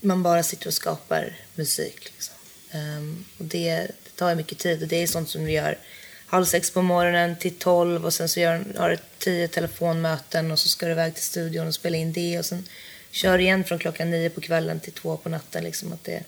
man 0.00 0.22
bara 0.22 0.42
sitter 0.42 0.66
och 0.66 0.74
skapar 0.74 1.36
musik. 1.54 2.04
Liksom. 2.04 2.34
Ehm, 2.70 3.24
och 3.38 3.44
det, 3.44 3.76
det 3.76 4.10
tar 4.16 4.28
ju 4.28 4.34
mycket 4.34 4.58
tid 4.58 4.82
och 4.82 4.88
det 4.88 5.02
är 5.02 5.06
sånt 5.06 5.28
som 5.28 5.44
vi 5.44 5.52
gör 5.52 5.78
halv 6.26 6.44
sex 6.44 6.70
på 6.70 6.82
morgonen 6.82 7.36
till 7.36 7.54
tolv 7.54 8.04
och 8.04 8.14
sen 8.14 8.28
så 8.28 8.40
gör, 8.40 8.64
har 8.76 8.90
du 8.90 8.98
tio 9.18 9.48
telefonmöten 9.48 10.50
och 10.50 10.58
så 10.58 10.68
ska 10.68 10.86
du 10.86 10.92
iväg 10.92 11.14
till 11.14 11.22
studion 11.22 11.66
och 11.66 11.74
spela 11.74 11.96
in 11.96 12.12
det 12.12 12.38
och 12.38 12.44
sen 12.44 12.68
kör 13.10 13.38
igen 13.38 13.64
från 13.64 13.78
klockan 13.78 14.10
nio 14.10 14.30
på 14.30 14.40
kvällen 14.40 14.80
till 14.80 14.92
två 14.92 15.16
på 15.16 15.28
natten. 15.28 15.64
Liksom 15.64 15.92
att 15.92 16.04
det, 16.04 16.22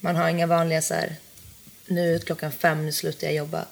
man 0.00 0.16
har 0.16 0.28
inga 0.28 0.46
vanliga 0.46 0.82
så 0.82 0.94
här, 0.94 1.16
nu 1.86 2.14
är 2.14 2.18
klockan 2.18 2.52
fem, 2.52 2.86
nu 2.86 2.92
slutar 2.92 3.26
jag 3.26 3.36
jobba 3.36 3.66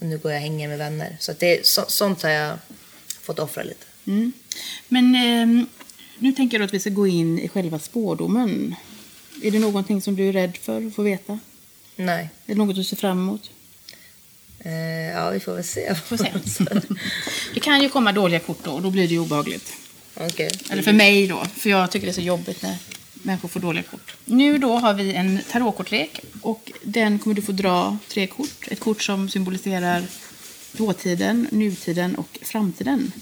och 0.00 0.06
nu 0.06 0.18
går 0.18 0.32
jag 0.32 0.38
och 0.38 0.42
hänger 0.42 0.68
med 0.68 0.78
vänner. 0.78 1.16
Så, 1.20 1.32
det, 1.38 1.66
så 1.66 1.84
sånt 1.88 2.22
har 2.22 2.30
jag 2.30 2.58
fått 3.22 3.38
offra 3.38 3.62
lite. 3.62 3.86
Mm. 4.06 4.32
Men 4.88 5.14
ehm, 5.14 5.66
nu 6.18 6.32
tänker 6.32 6.58
jag 6.58 6.64
att 6.64 6.74
vi 6.74 6.80
ska 6.80 6.90
gå 6.90 7.06
in 7.06 7.38
i 7.38 7.48
själva 7.48 7.78
spårdomen. 7.78 8.74
Är 9.42 9.50
det 9.50 9.58
någonting 9.58 10.02
som 10.02 10.16
du 10.16 10.28
är 10.28 10.32
rädd 10.32 10.56
för 10.56 10.86
att 10.86 10.94
få 10.94 11.02
veta? 11.02 11.38
Nej. 11.96 12.30
Är 12.46 12.54
det 12.54 12.58
något 12.58 12.76
du 12.76 12.84
ser 12.84 12.96
fram 12.96 13.18
emot? 13.18 13.50
Eh, 14.58 14.72
ja, 15.14 15.30
vi 15.30 15.40
får 15.40 15.54
väl 15.54 15.64
se. 15.64 15.94
Får 15.94 16.16
se. 16.16 16.32
Det 17.54 17.60
kan 17.60 17.82
ju 17.82 17.88
komma 17.88 18.12
dåliga 18.12 18.40
kort 18.40 18.64
då 18.64 18.70
och 18.70 18.82
då 18.82 18.90
blir 18.90 19.08
det 19.08 19.14
ju 19.14 19.20
obehagligt. 19.20 19.72
Okej. 20.14 20.50
Eller 20.70 20.82
för 20.82 20.92
mig 20.92 21.26
då, 21.26 21.44
för 21.44 21.70
jag 21.70 21.90
tycker 21.90 22.06
det 22.06 22.10
är 22.10 22.14
så 22.14 22.20
jobbigt 22.20 22.62
när 22.62 22.76
människor 23.22 23.48
får 23.48 23.60
dåliga 23.60 23.82
kort. 23.82 24.14
Nu 24.24 24.58
då 24.58 24.76
har 24.76 24.94
vi 24.94 25.12
en 25.14 25.40
tarotkortlek 25.50 26.20
och 26.42 26.72
den 26.82 27.18
kommer 27.18 27.36
du 27.36 27.42
få 27.42 27.52
dra 27.52 27.98
tre 28.08 28.26
kort. 28.26 28.68
Ett 28.68 28.80
kort 28.80 29.02
som 29.02 29.28
symboliserar 29.28 30.02
dåtiden, 30.72 31.48
nutiden 31.50 32.14
och 32.16 32.38
framtiden. 32.42 33.12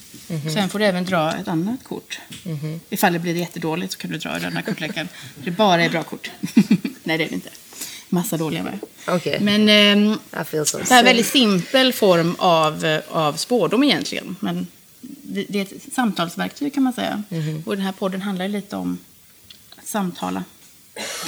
Sen 0.54 0.68
får 0.68 0.78
du 0.78 0.84
även 0.84 1.04
dra 1.04 1.32
ett 1.36 1.48
annat 1.48 1.84
kort. 1.84 2.18
Ifall 2.90 3.12
det 3.12 3.18
blir 3.18 3.34
jättedåligt 3.34 3.92
så 3.92 3.98
kan 3.98 4.10
du 4.10 4.18
dra 4.18 4.38
den 4.38 4.52
här 4.56 4.62
kortleken. 4.62 5.08
Det 5.44 5.50
bara 5.50 5.84
är 5.84 5.90
bra 5.90 6.02
kort. 6.02 6.30
Nej, 7.04 7.18
det 7.18 7.24
är 7.24 7.28
det 7.28 7.34
inte. 7.34 7.50
Massa 8.08 8.36
dåliga 8.36 8.62
med. 8.62 8.78
Okej. 9.08 9.38
Men 9.40 10.18
feel 10.44 10.66
so 10.66 10.78
det 10.78 10.90
här 10.90 11.00
är 11.00 11.04
väldigt 11.04 11.26
simpel 11.26 11.92
form 11.92 12.36
av, 12.38 12.84
eh, 12.84 13.00
av 13.08 13.32
spårdom 13.32 13.82
egentligen. 13.84 14.36
Men 14.40 14.66
det, 15.00 15.46
det 15.48 15.58
är 15.58 15.62
ett 15.62 15.92
samtalsverktyg 15.92 16.74
kan 16.74 16.82
man 16.82 16.92
säga. 16.92 17.22
Och 17.64 17.76
den 17.76 17.84
här 17.84 17.92
podden 17.92 18.22
handlar 18.22 18.48
lite 18.48 18.76
om 18.76 18.98
samtala. 19.88 20.44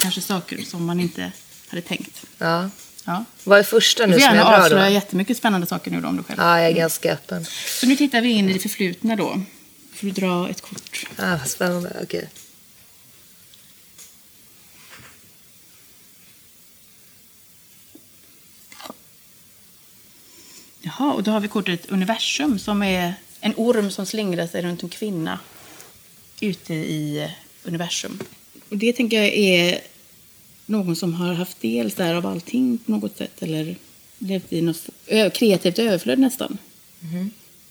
Kanske 0.02 0.20
saker 0.20 0.62
som 0.62 0.84
man 0.86 1.00
inte 1.00 1.32
hade 1.68 1.82
tänkt. 1.82 2.26
Ja. 2.38 2.70
Ja. 3.04 3.24
Vad 3.44 3.58
är 3.58 3.62
första 3.62 4.02
Du 4.02 4.06
nu 4.06 4.12
får 4.12 4.20
som 4.20 4.36
gärna 4.36 4.50
jag 4.50 4.58
drar 4.60 4.64
avslöja 4.64 4.84
då? 4.84 4.90
jättemycket 4.90 5.36
spännande 5.36 5.66
saker 5.66 5.90
nu 5.90 6.00
då 6.00 6.08
om 6.08 6.16
du 6.16 6.22
själv. 6.22 6.40
Ja, 6.40 6.60
jag 6.60 6.70
är 6.70 6.74
ganska 6.74 7.12
öppen. 7.12 7.44
Så 7.80 7.86
nu 7.86 7.96
tittar 7.96 8.20
vi 8.20 8.28
in 8.28 8.48
i 8.50 8.52
det 8.52 8.58
förflutna 8.58 9.16
då. 9.16 9.42
Får 9.94 10.06
du 10.06 10.10
dra 10.10 10.50
ett 10.50 10.60
kort. 10.60 11.06
Ah, 11.18 11.36
vad 11.36 11.48
spännande. 11.48 11.96
Okej. 12.02 12.28
Jaha, 20.82 21.12
och 21.12 21.22
då 21.22 21.30
har 21.30 21.40
vi 21.40 21.48
kortet 21.48 21.86
universum 21.90 22.58
som 22.58 22.82
är 22.82 23.14
en 23.40 23.54
orm 23.56 23.90
som 23.90 24.06
slingrar 24.06 24.46
sig 24.46 24.62
runt 24.62 24.82
en 24.82 24.88
kvinna 24.88 25.38
ute 26.40 26.74
i 26.74 27.30
universum. 27.64 28.18
Och 28.70 28.76
det 28.76 28.92
tänker 28.92 29.16
jag 29.22 29.34
är 29.34 29.80
någon 30.66 30.96
som 30.96 31.14
har 31.14 31.34
haft 31.34 31.60
del 31.60 31.92
här 31.98 32.14
av 32.14 32.26
allting 32.26 32.78
på 32.78 32.90
något 32.92 33.16
sätt 33.16 33.42
eller 33.42 33.76
levt 34.18 34.52
i 34.52 34.62
något 34.62 34.88
kreativt 35.32 35.78
överflöd 35.78 36.18
nästan. 36.18 36.58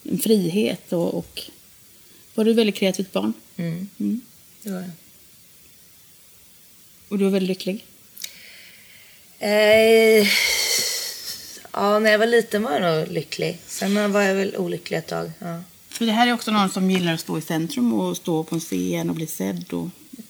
En 0.04 0.20
frihet 0.20 0.94
och, 0.94 1.14
och 1.18 1.42
var 2.36 2.46
du 2.46 2.52
ett 2.52 2.58
väldigt 2.58 2.76
kreativt 2.76 3.12
barn 3.14 3.34
Mm. 3.58 3.90
Mm. 4.00 4.22
Det 4.64 4.72
var 4.72 4.80
jag. 4.80 4.90
och 7.10 7.18
du 7.18 7.24
var 7.24 7.32
väldigt 7.32 7.50
lycklig. 7.50 7.86
Eh, 9.40 10.28
ja, 11.74 12.00
när 12.00 12.12
jag 12.12 12.20
var 12.20 12.26
liten 12.26 12.64
var 12.64 12.72
jag 12.72 12.82
nog 12.82 13.12
lycklig. 13.12 13.60
Sen 13.68 14.12
var 14.14 14.22
jag 14.22 14.36
väl 14.36 14.56
olycklig 14.58 14.98
ett 14.98 15.08
tag. 15.08 15.32
Ja, 15.40 15.64
För 15.90 16.06
det 16.06 16.12
här 16.12 16.28
är 16.28 16.34
också 16.34 16.52
någon 16.52 16.70
som 16.70 16.92
gillar 16.92 17.14
att 17.14 17.20
stå 17.20 17.38
i 17.38 17.42
centrum 17.42 17.94
och 17.94 18.18
stå 18.18 18.44
på 18.44 18.56
en 18.56 18.62
scen 18.62 19.10
och 19.10 19.16
bli 19.16 19.28
sedd 19.28 19.74
och 19.74 19.88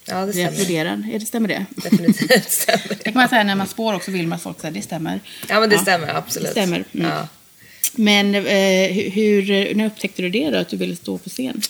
Ja, 0.09 0.15
det 0.19 0.25
Vi 0.25 0.33
stämmer. 0.33 0.49
applåderar. 0.51 1.03
Är 1.13 1.19
det, 1.19 1.25
stämmer 1.25 1.47
det? 1.47 1.65
Definitivt 1.69 2.51
stämmer. 2.51 2.87
Det 2.87 3.03
kan 3.03 3.13
man 3.13 3.29
säga 3.29 3.43
när 3.43 3.55
man 3.55 3.67
spår 3.67 3.93
också 3.93 4.11
vill 4.11 4.27
man 4.27 4.35
att 4.35 4.43
folk 4.43 4.61
säger 4.61 4.73
det 4.73 4.81
stämmer. 4.81 5.19
Ja, 5.49 5.59
men 5.59 5.69
det 5.69 5.77
stämmer 5.77 6.15
absolut. 6.15 6.47
Det 6.47 6.51
stämmer. 6.51 6.83
Mm. 6.93 7.07
Ja. 7.07 7.27
Men 7.93 8.35
eh, 8.35 9.11
hur, 9.13 9.75
när 9.75 9.85
upptäckte 9.85 10.21
du 10.21 10.29
det 10.29 10.49
då, 10.49 10.57
att 10.57 10.69
du 10.69 10.77
ville 10.77 10.95
stå 10.95 11.17
på 11.17 11.29
scen? 11.29 11.61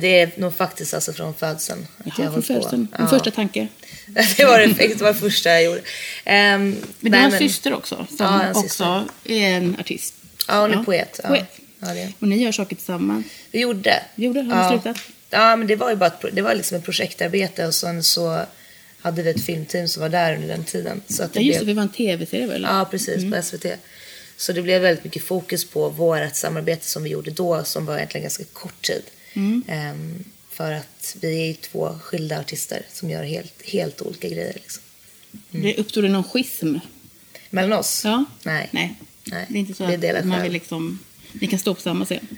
Det 0.00 0.20
är 0.20 0.30
nog 0.36 0.56
faktiskt 0.56 0.94
alltså 0.94 1.12
från 1.12 1.34
födseln. 1.34 1.86
att 2.06 2.18
Jaha, 2.18 2.32
från 2.32 2.42
födseln. 2.42 2.88
Ja. 2.92 2.98
Din 2.98 3.08
första 3.08 3.30
tanke. 3.30 3.68
det, 4.36 4.44
var 4.44 4.58
det, 4.58 4.66
det 4.88 5.00
var 5.00 5.12
första 5.12 5.50
jag 5.50 5.64
gjorde. 5.64 5.80
Ehm, 6.24 6.76
Men 7.00 7.12
du 7.12 7.18
har 7.18 7.24
en 7.24 7.38
syster 7.38 7.72
också, 7.74 8.06
som 8.08 8.26
Ja, 8.26 8.50
också 8.50 8.62
syster. 8.62 9.04
är 9.24 9.56
en 9.56 9.76
artist. 9.80 10.14
Ja, 10.48 10.60
hon 10.60 10.72
är 10.74 10.84
poet. 10.84 11.20
Ja. 11.22 11.28
poet. 11.28 11.58
Ja, 11.80 11.86
det. 11.94 12.12
Och 12.18 12.28
ni 12.28 12.42
gör 12.42 12.52
saker 12.52 12.76
tillsammans. 12.76 13.26
Vi 13.52 13.60
gjorde. 13.60 14.02
Gjorde? 14.14 14.40
Har 14.40 14.46
ni 14.46 14.52
ja. 14.52 14.68
slutat? 14.82 15.02
Ja, 15.30 15.56
men 15.56 15.66
det 15.66 15.76
var 15.76 15.90
ju 15.90 15.96
bara 15.96 16.06
ett, 16.06 16.24
det 16.32 16.42
var 16.42 16.54
liksom 16.54 16.78
ett 16.78 16.84
projektarbete 16.84 17.66
och 17.66 17.74
sen 17.74 18.02
så 18.02 18.46
hade 19.00 19.22
vi 19.22 19.30
ett 19.30 19.44
filmteam 19.44 19.88
som 19.88 20.02
var 20.02 20.08
där 20.08 20.34
under 20.34 20.48
den 20.48 20.64
tiden. 20.64 21.02
Så 21.08 21.22
att 21.22 21.36
Ja, 21.36 21.42
just 21.42 21.58
det, 21.58 21.64
blev, 21.64 21.76
det 21.76 21.80
var 21.80 21.82
en 21.88 21.92
tv-serie 21.92 22.46
väl? 22.46 22.62
Ja, 22.62 22.88
precis, 22.90 23.32
på 23.32 23.42
SVT. 23.42 23.66
Så 24.36 24.52
det 24.52 24.62
blev 24.62 24.82
väldigt 24.82 25.04
mycket 25.04 25.22
fokus 25.22 25.64
på 25.64 25.88
vårt 25.88 26.34
samarbete 26.34 26.86
som 26.86 27.02
vi 27.02 27.10
gjorde 27.10 27.30
då, 27.30 27.64
som 27.64 27.86
var 27.86 27.96
egentligen 27.96 28.22
ganska 28.22 28.44
kort 28.44 28.82
tid. 28.82 29.02
Ehm, 29.68 30.24
för 30.50 30.72
att 30.72 31.16
vi 31.20 31.40
är 31.42 31.46
ju 31.46 31.54
två 31.54 31.98
skilda 32.02 32.40
artister 32.40 32.82
som 32.92 33.10
gör 33.10 33.24
helt, 33.24 33.62
helt 33.64 34.02
olika 34.02 34.28
grejer. 34.28 34.52
Liksom. 34.54 34.82
Det 35.50 35.76
uppstod 35.76 36.04
det 36.04 36.08
någon 36.08 36.24
schism? 36.24 36.76
Mellan 37.50 37.78
oss? 37.78 38.04
Ja? 38.04 38.24
Nej. 38.42 38.68
Nej. 38.70 38.94
Nej. 39.24 39.46
Det 39.48 39.54
är 39.54 39.60
inte 39.60 39.74
så 39.74 39.86
Vi 39.86 40.08
att 40.08 40.24
man 40.24 40.42
vill 40.42 40.52
liksom... 40.52 40.98
Ni 41.32 41.46
kan 41.46 41.58
stå 41.58 41.74
på 41.74 41.80
samma 41.80 42.04
scen? 42.04 42.28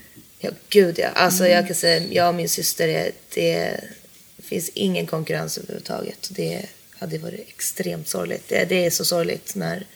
Ja, 0.41 0.51
gud 0.69 0.99
ja. 0.99 1.09
Alltså 1.09 1.45
Mm. 1.45 1.57
jag 1.57 1.67
kan 1.67 1.77
säga, 1.77 2.07
jag 2.11 2.29
och 2.29 2.35
min 2.35 2.49
syster, 2.49 2.87
det, 2.89 3.13
det 3.35 3.81
finns 4.39 4.69
ingen 4.75 5.07
konkurrens 5.07 5.59
överhuvudtaget. 5.59 6.29
Det 6.31 6.67
hade 6.99 7.19
varit 7.19 7.49
extremt 7.49 8.09
sorgligt. 8.09 8.49
Det, 8.49 8.65
det 8.69 8.87
är 8.87 8.91
så 8.91 9.05
sorgligt 9.05 9.55
när... 9.55 9.87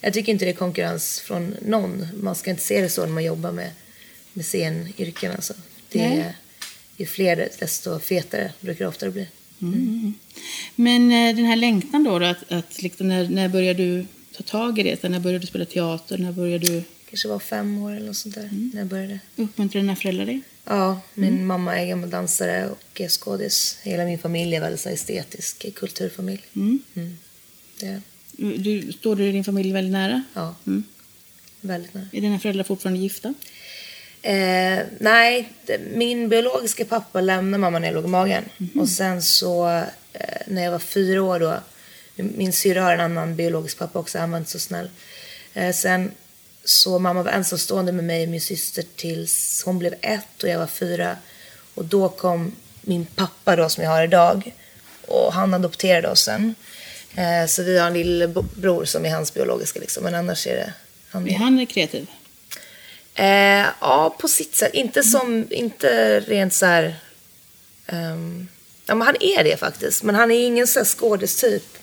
Jag 0.00 0.12
tycker 0.12 0.32
inte 0.32 0.44
det 0.44 0.50
är 0.50 0.54
konkurrens 0.54 1.20
från 1.20 1.54
någon. 1.66 2.06
Man 2.22 2.34
ska 2.34 2.50
inte 2.50 2.62
se 2.62 2.80
det 2.80 2.88
så 2.88 3.00
när 3.06 3.12
man 3.12 3.24
jobbar 3.24 3.52
med, 3.52 3.70
med 4.32 4.46
scenyrken 4.46 5.32
alltså. 5.32 5.54
Det 5.88 6.08
Nej. 6.08 6.18
är, 6.18 6.34
ju 6.96 7.06
fler 7.06 7.48
desto 7.58 7.98
fetare 7.98 8.52
brukar 8.60 8.84
det 8.84 8.88
oftare 8.88 9.10
bli. 9.10 9.28
Men 10.74 11.12
eh, 11.12 11.36
den 11.36 11.44
här 11.44 11.56
längtan 11.56 12.04
då, 12.04 12.18
då 12.18 12.26
att, 12.26 12.52
att 12.52 12.82
liksom, 12.82 13.08
när, 13.08 13.28
när 13.28 13.48
började 13.48 13.84
du 13.84 14.06
ta 14.36 14.42
tag 14.42 14.78
i 14.78 14.82
det? 14.82 15.08
När 15.08 15.20
började 15.20 15.38
du 15.38 15.46
spela 15.46 15.64
teater? 15.64 16.18
När 16.18 16.32
började 16.32 16.66
du 16.66 16.82
Kanske 17.12 17.28
var 17.28 17.38
fem 17.38 17.78
år 17.82 17.92
eller 17.92 18.06
något 18.06 18.16
sånt 18.16 18.34
där 18.34 18.42
Mm. 18.42 18.70
när 18.74 18.80
jag 18.80 18.88
började. 18.88 19.18
uppmuntra 19.36 19.80
dina 19.80 19.96
föräldrar 19.96 20.26
dig? 20.26 20.40
Ja, 20.64 21.00
min 21.14 21.28
Mm. 21.34 21.46
mamma 21.46 21.78
är 21.80 21.86
gammal 21.86 22.10
dansare 22.10 22.68
och 22.68 23.00
är 23.00 23.08
skådis. 23.08 23.78
Hela 23.82 24.04
min 24.04 24.18
familj 24.18 24.56
är 24.56 24.60
väldigt 24.60 24.86
estetisk 24.86 25.74
kulturfamilj. 25.74 26.42
Mm. 26.56 26.78
Mm. 26.94 27.16
Det 27.80 28.00
Du, 28.36 28.92
står 28.92 29.16
du 29.16 29.32
din 29.32 29.44
familj 29.44 29.72
väldigt 29.72 29.92
nära? 29.92 30.22
ja, 30.34 30.54
Mm. 30.66 30.84
väldigt 31.60 31.94
nära. 31.94 32.06
Är 32.12 32.20
dina 32.20 32.38
föräldrar 32.38 32.64
fortfarande 32.64 33.00
gifta? 33.00 33.34
Eh, 34.22 34.78
nej, 35.00 35.52
min 35.94 36.28
biologiska 36.28 36.84
pappa 36.84 37.20
lämnade 37.20 37.60
mamma 37.60 37.78
när 37.78 37.86
jag 37.88 37.94
låg 37.94 38.04
i 38.04 38.08
magen. 38.08 38.44
Mhm. 38.58 38.80
Och 38.80 38.88
sen 38.88 39.22
så, 39.22 39.68
eh, 40.12 40.24
när 40.46 40.62
jag 40.64 40.70
var 40.72 40.78
fyra 40.78 41.22
år 41.22 41.40
då, 41.40 41.60
min 42.16 42.52
syrra 42.52 42.82
har 42.82 42.92
en 42.94 43.00
annan 43.00 43.36
biologisk 43.36 43.78
pappa 43.78 43.98
också, 43.98 44.18
han 44.18 44.30
var 44.30 44.38
inte 44.38 44.50
så 44.50 44.58
snäll. 44.58 44.90
Eh, 45.54 45.72
sen 45.74 46.10
så 46.64 46.98
mamma 46.98 47.22
var 47.22 47.30
ensamstående 47.30 47.92
med 47.92 48.04
mig 48.04 48.22
och 48.22 48.28
min 48.28 48.40
syster 48.40 48.84
tills 48.96 49.62
hon 49.64 49.78
blev 49.78 49.94
ett 50.00 50.42
och 50.42 50.48
jag 50.48 50.58
var 50.58 50.66
fyra. 50.66 51.16
Och 51.74 51.84
då 51.84 52.08
kom 52.08 52.56
min 52.80 53.06
pappa 53.06 53.56
då 53.56 53.68
som 53.68 53.84
jag 53.84 53.90
har 53.90 54.04
idag 54.04 54.52
och 55.06 55.32
han 55.32 55.54
adopterade 55.54 56.08
oss 56.08 56.22
sen. 56.22 56.54
Eh, 57.14 57.46
så 57.46 57.62
vi 57.62 57.78
har 57.78 57.86
en 57.86 57.92
lillebror 57.92 58.84
som 58.84 59.06
är 59.06 59.10
hans 59.10 59.34
biologiska 59.34 59.80
liksom, 59.80 60.04
men 60.04 60.14
annars 60.14 60.46
är 60.46 60.56
det 60.56 60.72
han 61.10 61.28
Är 61.28 61.34
han 61.34 61.66
kreativ? 61.66 62.06
Eh, 63.14 63.66
ja, 63.80 64.16
på 64.18 64.28
sitt 64.28 64.54
sätt. 64.54 64.74
Inte 64.74 65.02
som, 65.02 65.46
inte 65.50 66.20
rent 66.20 66.54
så 66.54 66.66
här... 66.66 66.94
ehm, 67.86 68.48
ja, 68.86 68.94
men 68.94 69.06
han 69.06 69.16
är 69.20 69.44
det 69.44 69.56
faktiskt. 69.56 70.02
Men 70.02 70.14
han 70.14 70.30
är 70.30 70.46
ingen 70.46 70.66
så 70.66 70.78
här 70.78 70.84
skådestyp. 70.84 71.78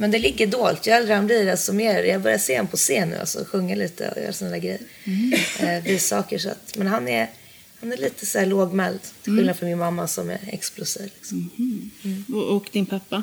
Men 0.00 0.10
det 0.10 0.18
ligger 0.18 0.46
dolt. 0.46 0.86
Ju 0.86 0.92
äldre 0.92 1.14
han 1.14 1.26
blir, 1.26 1.44
desto 1.46 1.72
mer. 1.72 2.02
Jag 2.02 2.20
börjar 2.22 2.38
se 2.38 2.56
honom 2.56 2.66
på 2.66 2.76
scen 2.76 3.08
nu, 3.08 3.16
alltså 3.18 3.44
sjunga 3.44 3.74
lite 3.74 4.10
och 4.10 4.22
göra 4.22 4.32
sådana 4.32 4.56
där 4.56 4.60
grejer. 4.62 4.80
Eh, 5.60 5.82
visa 5.84 6.16
saker. 6.16 6.38
Så 6.38 6.48
att, 6.48 6.76
men 6.76 6.86
han 6.86 7.08
är, 7.08 7.30
han 7.80 7.92
är 7.92 7.96
lite 7.96 8.26
så 8.26 8.38
här 8.38 8.46
lågmäld. 8.46 9.00
Till 9.22 9.36
skillnad 9.36 9.56
från 9.56 9.68
min 9.68 9.78
mamma 9.78 10.08
som 10.08 10.30
är 10.30 10.38
explosiv. 10.46 11.10
Liksom. 11.14 11.50
Och, 12.34 12.56
och 12.56 12.68
din 12.72 12.86
pappa? 12.86 13.22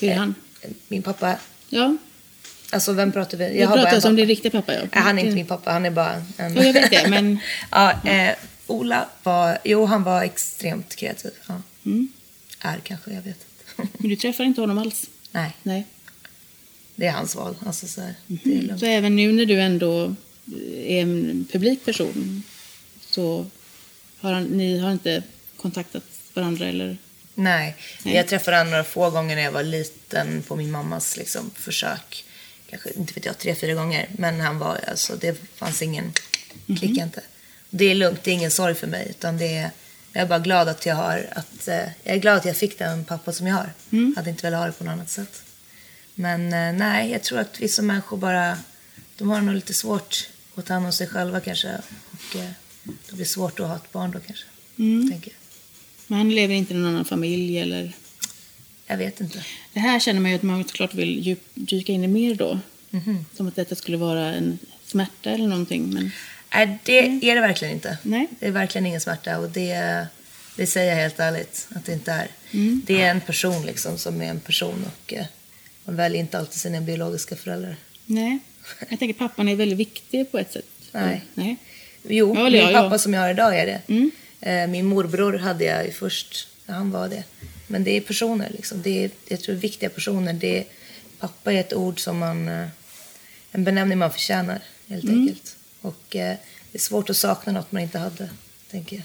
Hur 0.00 0.08
är 0.10 0.14
han? 0.14 0.34
Min 0.88 1.02
pappa, 1.02 1.36
Ja, 1.68 1.96
alltså 2.70 2.92
vem 2.92 3.12
pratar 3.12 3.38
vi? 3.38 3.50
vi 3.52 3.60
har 3.62 3.66
bara 3.66 3.74
pratar 3.76 3.88
en 3.90 3.94
alltså 3.94 4.08
om 4.08 4.12
pappa. 4.14 4.16
din 4.16 4.26
riktiga 4.28 4.50
pappa. 4.50 4.74
Ja. 4.74 4.80
Nej, 4.80 4.88
han 5.02 5.18
är 5.18 5.22
inte 5.22 5.34
min 5.34 5.46
pappa, 5.46 5.70
han 5.72 5.86
är 5.86 5.90
bara 5.90 6.22
en... 6.36 6.54
Ja, 6.56 6.64
jag 6.64 6.72
vet 6.72 6.90
det, 6.90 7.08
men- 7.08 7.38
ja, 7.70 7.92
eh, 8.10 8.34
Ola 8.66 9.08
var, 9.22 9.58
jo 9.64 9.84
han 9.84 10.02
var 10.02 10.22
extremt 10.22 10.96
kreativ. 10.96 11.30
Ja. 11.48 11.62
Mm. 11.86 12.08
Är 12.60 12.78
kanske, 12.84 13.10
jag 13.10 13.22
vet 13.22 13.26
inte. 13.76 13.92
Men 13.98 14.08
du 14.10 14.16
träffar 14.16 14.44
inte 14.44 14.60
honom 14.60 14.78
alls? 14.78 15.06
Nej, 15.30 15.56
Nej. 15.62 15.86
det 16.94 17.06
är 17.06 17.12
hans 17.12 17.34
val. 17.34 17.56
Alltså, 17.66 17.86
så 17.86 18.00
här, 18.00 18.14
Mm. 18.44 18.78
Så 18.78 18.86
även 18.86 19.16
nu 19.16 19.32
när 19.32 19.46
du 19.46 19.60
ändå 19.60 20.14
är 20.74 21.02
en 21.02 21.46
publik 21.52 21.84
person 21.84 22.42
så 23.00 23.46
har 24.18 24.32
han, 24.32 24.44
ni 24.44 24.78
har 24.78 24.92
inte 24.92 25.22
kontaktat 25.56 26.04
varandra 26.34 26.66
eller? 26.66 26.98
Nej, 27.34 27.76
Nej. 28.02 28.14
jag 28.14 28.28
träffade 28.28 28.56
honom 28.56 28.70
några 28.70 28.84
få 28.84 29.10
gånger 29.10 29.36
när 29.36 29.42
jag 29.42 29.52
var 29.52 29.62
liten 29.62 30.42
på 30.42 30.56
min 30.56 30.70
mammas 30.70 31.16
liksom, 31.16 31.50
försök. 31.54 32.24
Kanske, 32.70 32.90
inte 32.90 33.14
vet 33.14 33.24
jag, 33.24 33.38
tre, 33.38 33.54
fyra 33.54 33.74
gånger. 33.74 34.08
Men 34.18 34.40
han 34.40 34.58
var, 34.58 34.80
alltså, 34.88 35.16
det 35.16 35.36
fanns 35.54 35.82
ingen, 35.82 36.12
klicka 36.66 37.02
inte. 37.02 37.22
Det 37.70 37.84
är 37.84 37.94
lugnt, 37.94 38.24
det 38.24 38.30
är 38.30 38.34
ingen 38.34 38.50
sorg 38.50 38.74
för 38.74 38.86
mig. 38.86 39.06
Utan 39.10 39.38
det 39.38 39.56
är, 39.56 39.70
jag 40.12 40.22
är 40.22 40.26
bara 40.26 40.38
glad 40.38 40.68
att 40.68 40.86
jag 40.86 40.94
har, 40.94 41.26
att, 41.32 41.68
eh, 41.68 41.74
jag 42.02 42.16
är 42.16 42.18
glad 42.18 42.36
att 42.36 42.44
jag 42.44 42.56
fick 42.56 42.78
den 42.78 43.04
pappa 43.04 43.32
som 43.32 43.46
jag 43.46 43.54
har. 43.54 43.72
Mm. 43.90 44.14
Hade 44.16 44.30
inte 44.30 44.42
velat 44.42 44.60
ha 44.60 44.66
det 44.66 44.72
på 44.72 44.84
något 44.84 44.92
annat 44.92 45.10
sätt. 45.10 45.42
Men 46.14 46.52
eh, 46.52 46.72
nej, 46.72 47.10
jag 47.10 47.22
tror 47.22 47.38
att 47.38 47.60
vissa 47.60 47.82
människor 47.82 48.16
bara, 48.16 48.58
de 49.16 49.30
har 49.30 49.40
nog 49.40 49.54
lite 49.54 49.74
svårt 49.74 50.28
att 50.54 50.66
ta 50.66 50.74
hand 50.74 50.86
om 50.86 50.92
sig 50.92 51.06
själva 51.06 51.40
kanske. 51.40 51.68
Och 52.10 52.40
eh, 52.40 52.50
det 52.82 53.16
blir 53.16 53.24
svårt 53.24 53.60
att 53.60 53.68
ha 53.68 53.76
ett 53.76 53.92
barn 53.92 54.10
då 54.10 54.18
kanske. 54.18 54.44
Mm. 54.78 55.10
Tänker 55.10 55.30
jag. 55.30 55.38
Men 56.06 56.18
han 56.18 56.30
lever 56.30 56.54
inte 56.54 56.74
i 56.74 56.76
någon 56.76 56.90
annan 56.90 57.04
familj 57.04 57.58
eller? 57.58 57.94
jag 58.88 58.96
vet 58.96 59.20
inte. 59.20 59.44
Det 59.72 59.80
här 59.80 60.00
känner 60.00 60.20
man 60.20 60.30
ju 60.30 60.36
att 60.36 60.42
man 60.42 60.64
såklart 60.64 60.94
vill 60.94 61.26
djup, 61.26 61.40
dyka 61.54 61.92
in 61.92 62.04
i 62.04 62.06
mer 62.06 62.34
då. 62.34 62.60
Mhm. 62.90 63.24
Som 63.36 63.48
att 63.48 63.56
detta 63.56 63.74
skulle 63.74 63.96
vara 63.96 64.34
en 64.34 64.58
smärta 64.84 65.30
eller 65.30 65.48
någonting. 65.48 65.90
Men 65.90 66.10
Nej, 66.54 66.78
det 66.82 66.98
är 67.30 67.34
det 67.34 67.40
verkligen 67.40 67.74
inte. 67.74 67.98
Nej. 68.02 68.26
Det 68.40 68.46
är 68.46 68.50
verkligen 68.50 68.86
ingen 68.86 69.00
smärta 69.00 69.38
och 69.38 69.50
det, 69.50 70.06
det 70.56 70.66
säger 70.66 70.88
jag 70.94 71.02
helt 71.02 71.20
ärligt 71.20 71.68
att 71.74 71.84
det 71.84 71.92
inte 71.92 72.12
är. 72.12 72.28
Mm. 72.50 72.82
Det 72.86 73.02
är 73.02 73.10
en 73.10 73.20
person 73.20 73.66
liksom 73.66 73.98
som 73.98 74.22
är 74.22 74.26
en 74.30 74.40
person 74.40 74.84
och 74.86 75.12
eh, 75.14 75.26
man 75.84 75.96
väljer 75.96 76.20
inte 76.20 76.38
alltid 76.38 76.60
sina 76.60 76.80
biologiska 76.80 77.36
föräldrar. 77.36 77.76
nej, 78.06 78.38
jag 78.88 78.98
tänker 78.98 79.12
pappan 79.12 79.48
är 79.48 79.56
väldigt 79.56 79.78
viktig 79.78 80.30
på 80.32 80.38
ett 80.38 80.52
sätt. 80.52 80.64
Nej. 80.92 81.20
nej. 81.34 81.56
Jo, 82.02 82.34
Ja, 82.36 82.50
min 82.50 82.74
pappa 82.74 82.94
ja. 82.94 82.98
som 82.98 83.14
jag 83.14 83.20
har 83.20 83.30
idag 83.30 83.58
är 83.58 83.66
det. 83.66 83.80
Mm. 83.88 84.10
Eh, 84.40 84.66
Min 84.66 84.86
morbror 84.86 85.38
hade 85.38 85.64
jag 85.64 85.86
ju 85.86 85.92
först, 85.92 86.48
han 86.66 86.90
var 86.90 87.08
det. 87.08 87.24
Men 87.66 87.84
det 87.84 87.90
är 87.96 88.00
personer 88.00 88.50
liksom. 88.50 88.82
Det 88.82 89.04
är, 89.04 89.10
jag 89.28 89.40
tror 89.40 89.54
viktiga 89.54 89.88
personer. 89.90 90.32
Det 90.32 90.58
är, 90.58 90.64
pappa 91.18 91.52
är 91.52 91.60
ett 91.60 91.72
ord 91.72 92.00
som 92.00 92.18
man, 92.18 92.48
eh, 92.48 92.68
en 93.52 93.64
benämning 93.64 93.98
man 93.98 94.12
förtjänar 94.12 94.60
helt 94.88 95.04
Mm. 95.04 95.20
enkelt. 95.20 95.56
Och 95.80 96.16
eh, 96.16 96.36
det 96.72 96.78
är 96.78 96.82
svårt 96.82 97.10
att 97.10 97.16
sakna 97.16 97.52
något 97.52 97.72
man 97.72 97.82
inte 97.82 97.98
hade, 97.98 98.30
tänker 98.70 98.96
jag. 98.96 99.04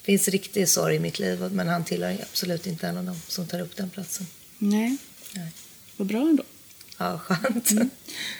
Det 0.00 0.04
finns 0.06 0.28
riktig 0.28 0.68
sorg 0.68 0.96
i 0.96 0.98
mitt 0.98 1.18
liv, 1.18 1.40
men 1.52 1.68
han 1.68 1.84
tillhör 1.84 2.18
absolut 2.22 2.66
inte 2.66 2.88
en 2.88 2.96
av 2.98 3.04
dem 3.04 3.20
som 3.28 3.46
tar 3.46 3.60
upp 3.60 3.76
den 3.76 3.90
platsen. 3.90 4.26
nej. 4.58 4.96
Nej. 5.32 5.48
Vad 5.96 6.06
bra 6.08 6.20
ändå. 6.20 6.42
Ja, 6.98 7.18
skönt. 7.18 7.70
Men 7.72 7.90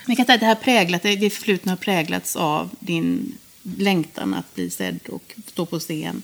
jag 0.06 0.16
kan 0.16 0.26
säga 0.26 0.38
det 0.38 0.46
här 0.46 0.54
präglat, 0.54 1.02
det 1.02 1.30
förflutna 1.30 1.72
har 1.72 1.76
präglats 1.76 2.36
av 2.36 2.70
din 2.80 3.38
längtan 3.62 4.34
att 4.34 4.54
bli 4.54 4.70
sedd 4.70 4.98
och 5.08 5.34
stå 5.46 5.66
på 5.66 5.78
scen. 5.80 6.22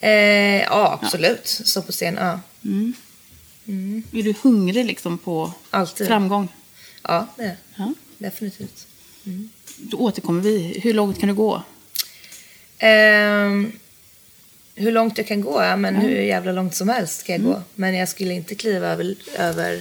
Eh, 0.00 0.10
ja, 0.62 0.98
absolut. 1.02 1.46
Stå 1.46 1.82
på 1.82 1.92
scen, 1.92 2.14
ja. 2.14 2.40
Mm. 2.64 2.92
Mm. 3.66 4.02
Är 4.12 4.22
du 4.22 4.34
hungrig 4.42 4.84
liksom 4.86 5.18
på 5.18 5.52
Alltid. 5.70 6.06
framgång? 6.06 6.48
Ja, 7.02 7.26
det 7.36 7.42
är 7.44 7.56
Ja. 7.76 7.94
definitivt. 8.18 8.86
Då 9.82 9.96
återkommer 9.96 10.40
vi. 10.42 10.80
Hur 10.82 10.94
långt 10.94 11.20
kan 11.20 11.28
du 11.28 11.34
gå? 11.34 11.62
Ehm, 12.78 13.72
hur 14.74 14.92
långt 14.92 15.18
jag 15.18 15.26
kan 15.26 15.40
gå? 15.40 15.62
Ja, 15.62 15.76
men 15.76 15.96
hur 15.96 16.20
jävla 16.20 16.52
långt 16.52 16.74
som 16.74 16.88
helst 16.88 17.22
kan 17.26 17.32
jag 17.34 17.40
Mm. 17.40 17.52
gå. 17.52 17.62
Men 17.74 17.94
jag 17.94 18.08
skulle 18.08 18.34
inte 18.34 18.54
kliva 18.54 18.88
över, 18.88 19.14
över 19.38 19.80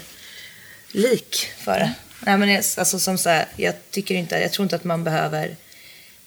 lik 0.92 1.48
för 1.58 1.80
det. 1.80 1.94
Nej, 2.26 2.38
men 2.38 2.50
jag, 2.50 2.64
alltså, 2.78 3.00
som 3.00 3.18
så 3.18 3.30
här, 3.30 3.46
jag, 3.56 3.74
tycker 3.92 4.16
inte, 4.16 4.36
jag 4.36 4.52
tror 4.52 4.64
inte 4.64 4.76
att 4.76 4.84
man 4.84 5.04
behöver 5.04 5.56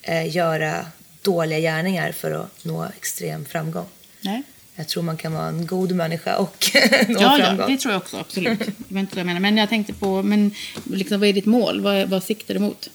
eh, 0.03 0.37
göra 0.37 0.87
dåliga 1.23 1.59
gärningar 1.61 2.13
för 2.13 2.31
att 2.31 2.65
nå 2.65 2.85
extrem 2.97 3.45
framgång. 3.45 3.87
Nej. 4.21 4.43
jag 4.75 4.89
tror 4.89 5.03
man 5.03 5.17
kan 5.17 5.33
vara 5.33 5.47
en 5.49 5.67
god 5.67 5.93
människa 5.93 6.37
och 6.37 6.67
nå 7.09 7.21
Ja, 7.21 7.39
ja, 7.39 7.45
framgång. 7.45 7.71
det 7.71 7.77
tror 7.79 7.93
jag 7.93 8.03
också. 8.03 8.17
Absolut. 8.17 8.59
Det 8.59 8.73
var 8.95 9.01
inte 9.01 9.15
det 9.15 9.21
jag 9.21 9.27
menar. 9.27 9.41
Men 9.41 9.57
jag 9.57 9.69
tänkte 9.69 9.93
på, 9.93 10.23
men 10.23 10.55
liksom, 10.85 11.21
vad 11.21 11.29
är 11.29 11.33
ditt 11.33 11.47
mål? 11.47 11.81
Vad, 11.81 12.09
vad 12.09 12.23
siktar 12.25 12.55
du 12.55 12.61
mot? 12.61 12.91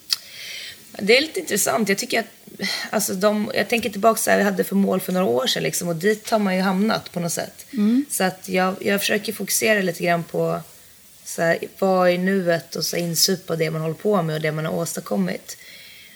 Det 1.02 1.18
är 1.18 1.22
lite 1.22 1.40
intressant. 1.40 1.90
Jag 1.90 1.98
tycker 1.98 2.20
att, 2.20 2.26
alltså 2.90 3.14
de, 3.14 3.52
jag 3.56 3.68
tänker 3.70 3.90
tillbaka 3.90 4.18
så 4.22 4.30
här, 4.32 4.38
vi 4.38 4.44
hade 4.44 4.64
för 4.64 4.76
mål 4.76 5.00
för 5.00 5.14
några 5.14 5.26
år 5.26 5.48
sedan 5.48 5.64
liksom, 5.64 5.88
och 5.88 5.96
dit 5.96 6.30
har 6.30 6.40
man 6.40 6.56
ju 6.56 6.62
hamnat 6.62 7.12
på 7.12 7.20
något 7.20 7.34
sätt. 7.34 7.66
Så 8.10 8.24
att 8.24 8.50
jag, 8.50 8.76
jag 8.80 9.00
försöker 9.00 9.34
fokusera 9.34 9.82
lite 9.82 10.04
grann 10.04 10.24
på 10.24 10.62
så 11.26 11.42
här, 11.42 11.58
vad 11.80 12.10
är 12.10 12.18
nuet 12.18 12.76
och 12.76 12.86
så 12.86 12.98
insupa 12.98 13.56
det 13.56 13.72
man 13.72 13.82
håller 13.82 13.96
på 13.96 14.22
med 14.22 14.36
och 14.36 14.42
det 14.42 14.52
man 14.52 14.66
har 14.66 14.74
åstadkommit. 14.74 15.58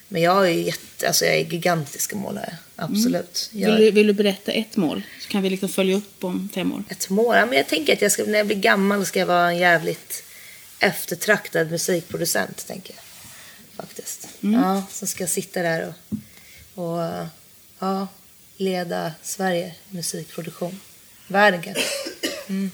Men 0.08 0.22
jag 0.22 0.48
är 0.48 0.52
jätte, 0.52 1.08
alltså 1.08 1.26
jag 1.26 1.36
är 1.36 1.46
gigantiska 1.46 2.16
mål 2.16 2.38
här, 2.38 2.56
absolut. 2.76 3.50
Jag, 3.54 3.72
Vill 3.72 3.86
du, 3.86 3.92
vill 3.92 4.08
du 4.08 4.14
berätta 4.14 4.52
ett 4.52 4.78
mål? 4.78 5.02
Så 5.22 5.30
kan 5.30 5.42
vi 5.42 5.50
liksom 5.50 5.70
följa 5.70 5.96
upp 5.98 6.24
om 6.24 6.50
fem 6.54 6.74
år. 6.74 6.84
ett 6.90 7.10
mål? 7.10 7.36
Ja, 7.36 7.46
men 7.46 7.58
jag 7.58 7.68
tänker 7.68 7.94
att 7.94 8.02
jag 8.02 8.12
ska, 8.12 8.24
när 8.24 8.38
jag 8.38 8.48
blir 8.48 8.58
gammal 8.58 9.06
ska 9.06 9.20
jag 9.20 9.26
vara 9.26 9.48
en 9.48 9.58
jävligt 9.58 10.24
eftertraktad 10.80 11.72
musikproducent, 11.72 12.68
tänker 12.68 12.94
jag. 12.94 13.04
Faktiskt. 13.78 14.28
Ja, 14.40 14.84
så 14.92 15.08
ska 15.08 15.28
sitta 15.28 15.62
där 15.62 15.94
och, 16.76 16.84
och 16.84 17.26
ja, 17.80 18.08
leda 18.58 19.12
Sverige 19.24 19.76
musikproduktion. 19.90 20.80
Världen 21.28 21.62
kanske. 21.62 21.84
Mm. 22.50 22.72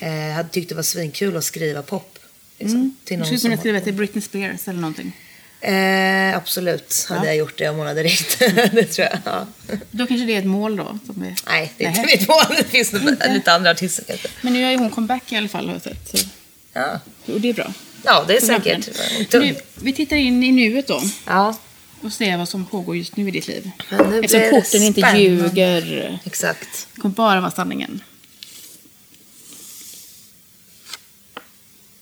Eh, 0.00 0.14
Jag 0.28 0.34
hade 0.34 0.48
tyckt 0.48 0.68
det 0.68 0.74
var 0.74 0.82
svinkul 0.82 1.36
att 1.36 1.44
skriva 1.44 1.82
pop. 1.82 2.18
Liksom, 2.58 2.96
till 3.04 3.14
Du 3.14 3.18
någon 3.18 3.26
skulle 3.26 3.40
som 3.40 3.50
kunna 3.50 3.60
skriva 3.60 3.80
till 3.80 3.94
Britney 3.94 4.22
Spears 4.22 4.68
eller 4.68 4.80
någonting. 4.80 5.12
Eh, 5.60 6.36
absolut 6.36 7.06
hade 7.08 7.20
Ja. 7.20 7.26
jag 7.26 7.36
gjort 7.36 7.58
det 7.58 7.68
om 7.68 7.76
hon 7.76 7.86
hade 7.86 8.02
ringt. 8.02 8.36
det 8.72 8.84
tror 8.84 9.08
jag. 9.10 9.18
Ja. 9.24 9.46
Då 9.90 10.06
kanske 10.06 10.26
det 10.26 10.34
är 10.34 10.38
ett 10.38 10.46
mål 10.46 10.76
då. 10.76 10.98
Som 11.06 11.22
är... 11.22 11.34
Nej, 11.46 11.72
det 11.76 11.84
är 11.84 11.88
inte 11.88 12.02
mitt 12.18 12.28
mål. 12.28 12.42
Det 12.56 12.64
finns 12.64 12.92
lite 13.28 13.52
andra 13.52 13.70
artister. 13.70 14.20
Men 14.40 14.52
nu 14.52 14.64
har 14.64 14.70
ju 14.70 14.76
hon 14.76 14.90
comeback 14.90 15.32
i 15.32 15.36
alla 15.36 15.48
fall 15.48 15.66
har 15.66 15.72
jag 15.72 15.82
sett. 15.82 16.08
Så... 16.18 16.26
Ja, 16.72 17.00
Och 17.26 17.40
det 17.40 17.48
är 17.48 17.54
bra. 17.54 17.72
Ja 18.04 18.24
det 18.28 18.36
är 18.36 18.40
säkert. 18.40 18.88
Nu, 19.32 19.56
vi 19.74 19.92
tittar 19.92 20.16
in 20.16 20.42
i 20.42 20.52
nuet 20.52 20.86
då 20.86 21.00
Ja, 21.26 21.58
och 22.00 22.12
ser 22.12 22.36
vad 22.36 22.48
som 22.48 22.66
pågår 22.66 22.96
just 22.96 23.16
nu 23.16 23.28
i 23.28 23.30
ditt 23.30 23.48
liv. 23.48 23.70
men 23.90 24.10
nu 24.10 24.20
Eftersom 24.20 24.50
korten 24.50 24.82
inte 24.82 25.00
ljuger. 25.18 26.18
Exakt. 26.24 26.88
Det 26.94 27.00
kommer 27.00 27.14
bara 27.14 27.40
vara 27.40 27.50
sanningen. 27.50 28.02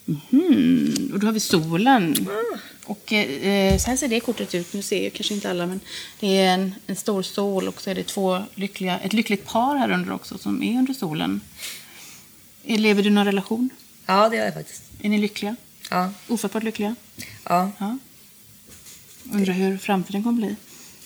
Mhm. 0.04 1.10
Och 1.14 1.20
då 1.20 1.26
har 1.26 1.32
vi 1.32 1.40
solen. 1.40 2.28
Och 2.84 3.12
eh, 3.12 3.78
så 3.78 3.90
här 3.90 3.96
ser 3.96 4.08
det 4.08 4.20
kortet 4.20 4.54
ut. 4.54 4.72
Nu 4.72 4.82
ser 4.82 5.02
ju 5.02 5.10
kanske 5.10 5.34
inte 5.34 5.50
alla, 5.50 5.66
men 5.66 5.80
det 6.20 6.26
är 6.38 6.54
en, 6.54 6.74
en 6.86 6.96
stor 6.96 7.22
sol 7.22 7.68
och 7.68 7.80
så 7.82 7.90
är 7.90 7.94
det 7.94 8.04
två 8.04 8.42
lyckliga, 8.54 8.98
ett 8.98 9.12
lyckligt 9.12 9.44
par 9.46 9.76
här 9.76 9.90
under 9.90 10.12
också 10.12 10.38
som 10.38 10.62
är 10.62 10.78
under 10.78 10.94
solen. 10.94 11.40
Eh, 12.64 12.78
Lever 12.80 13.02
du 13.02 13.08
i 13.08 13.12
någon 13.12 13.24
relation? 13.24 13.70
Ja, 14.06 14.28
det 14.28 14.36
gör 14.36 14.44
jag 14.44 14.54
faktiskt. 14.54 14.82
Är 15.02 15.08
ni 15.08 15.18
lyckliga? 15.18 15.56
Ja, 15.90 16.10
Ofattbart 16.28 16.62
lyckliga? 16.62 16.94
ja. 17.44 17.70
Ja. 17.78 17.98
Undrar 19.32 19.52
hur 19.54 19.78
framtiden 19.78 20.22
kommer 20.22 20.46
bli. 20.46 20.56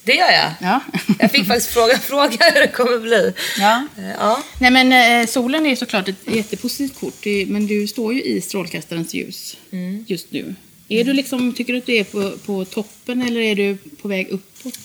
det 0.04 0.12
gör 0.14 0.30
jag. 0.30 0.52
Ja. 0.60 0.80
Jag 1.18 1.30
fick 1.30 1.46
faktiskt 1.46 1.70
fråga, 1.70 1.98
fråga 1.98 2.36
hur 2.54 2.60
det 2.60 2.68
kommer 2.68 2.98
bli. 2.98 3.32
Ja. 3.58 3.86
Eh, 3.98 4.10
Ja, 4.10 4.42
Nej 4.60 4.70
men 4.70 4.92
eh, 5.22 5.26
solen 5.26 5.66
är 5.66 5.76
såklart 5.76 6.08
ett 6.08 6.16
jättepositivt 6.26 7.00
kort. 7.00 7.24
Men 7.46 7.66
du 7.66 7.86
står 7.88 8.14
ju 8.14 8.22
i 8.22 8.40
strålkastarens 8.40 9.14
ljus 9.14 9.56
Mm. 9.70 10.04
just 10.08 10.32
nu. 10.32 10.54
Är 10.88 11.04
du 11.04 11.12
liksom, 11.12 11.52
tycker 11.54 11.72
du 11.72 11.78
att 11.78 11.86
du 11.86 11.92
är 11.96 12.04
på, 12.04 12.30
på 12.38 12.64
toppen 12.64 13.22
eller 13.22 13.40
är 13.40 13.54
du 13.56 13.76
på 14.02 14.08
väg 14.08 14.28
uppåt? 14.28 14.78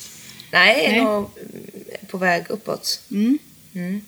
nej, 0.52 0.84
jag 0.84 0.94
är 0.94 1.02
nog 1.04 1.30
mm, 1.40 2.06
på 2.10 2.18
väg 2.18 2.46
uppåt. 2.50 3.02
Mm. 3.12 3.38
Mm. 3.74 4.02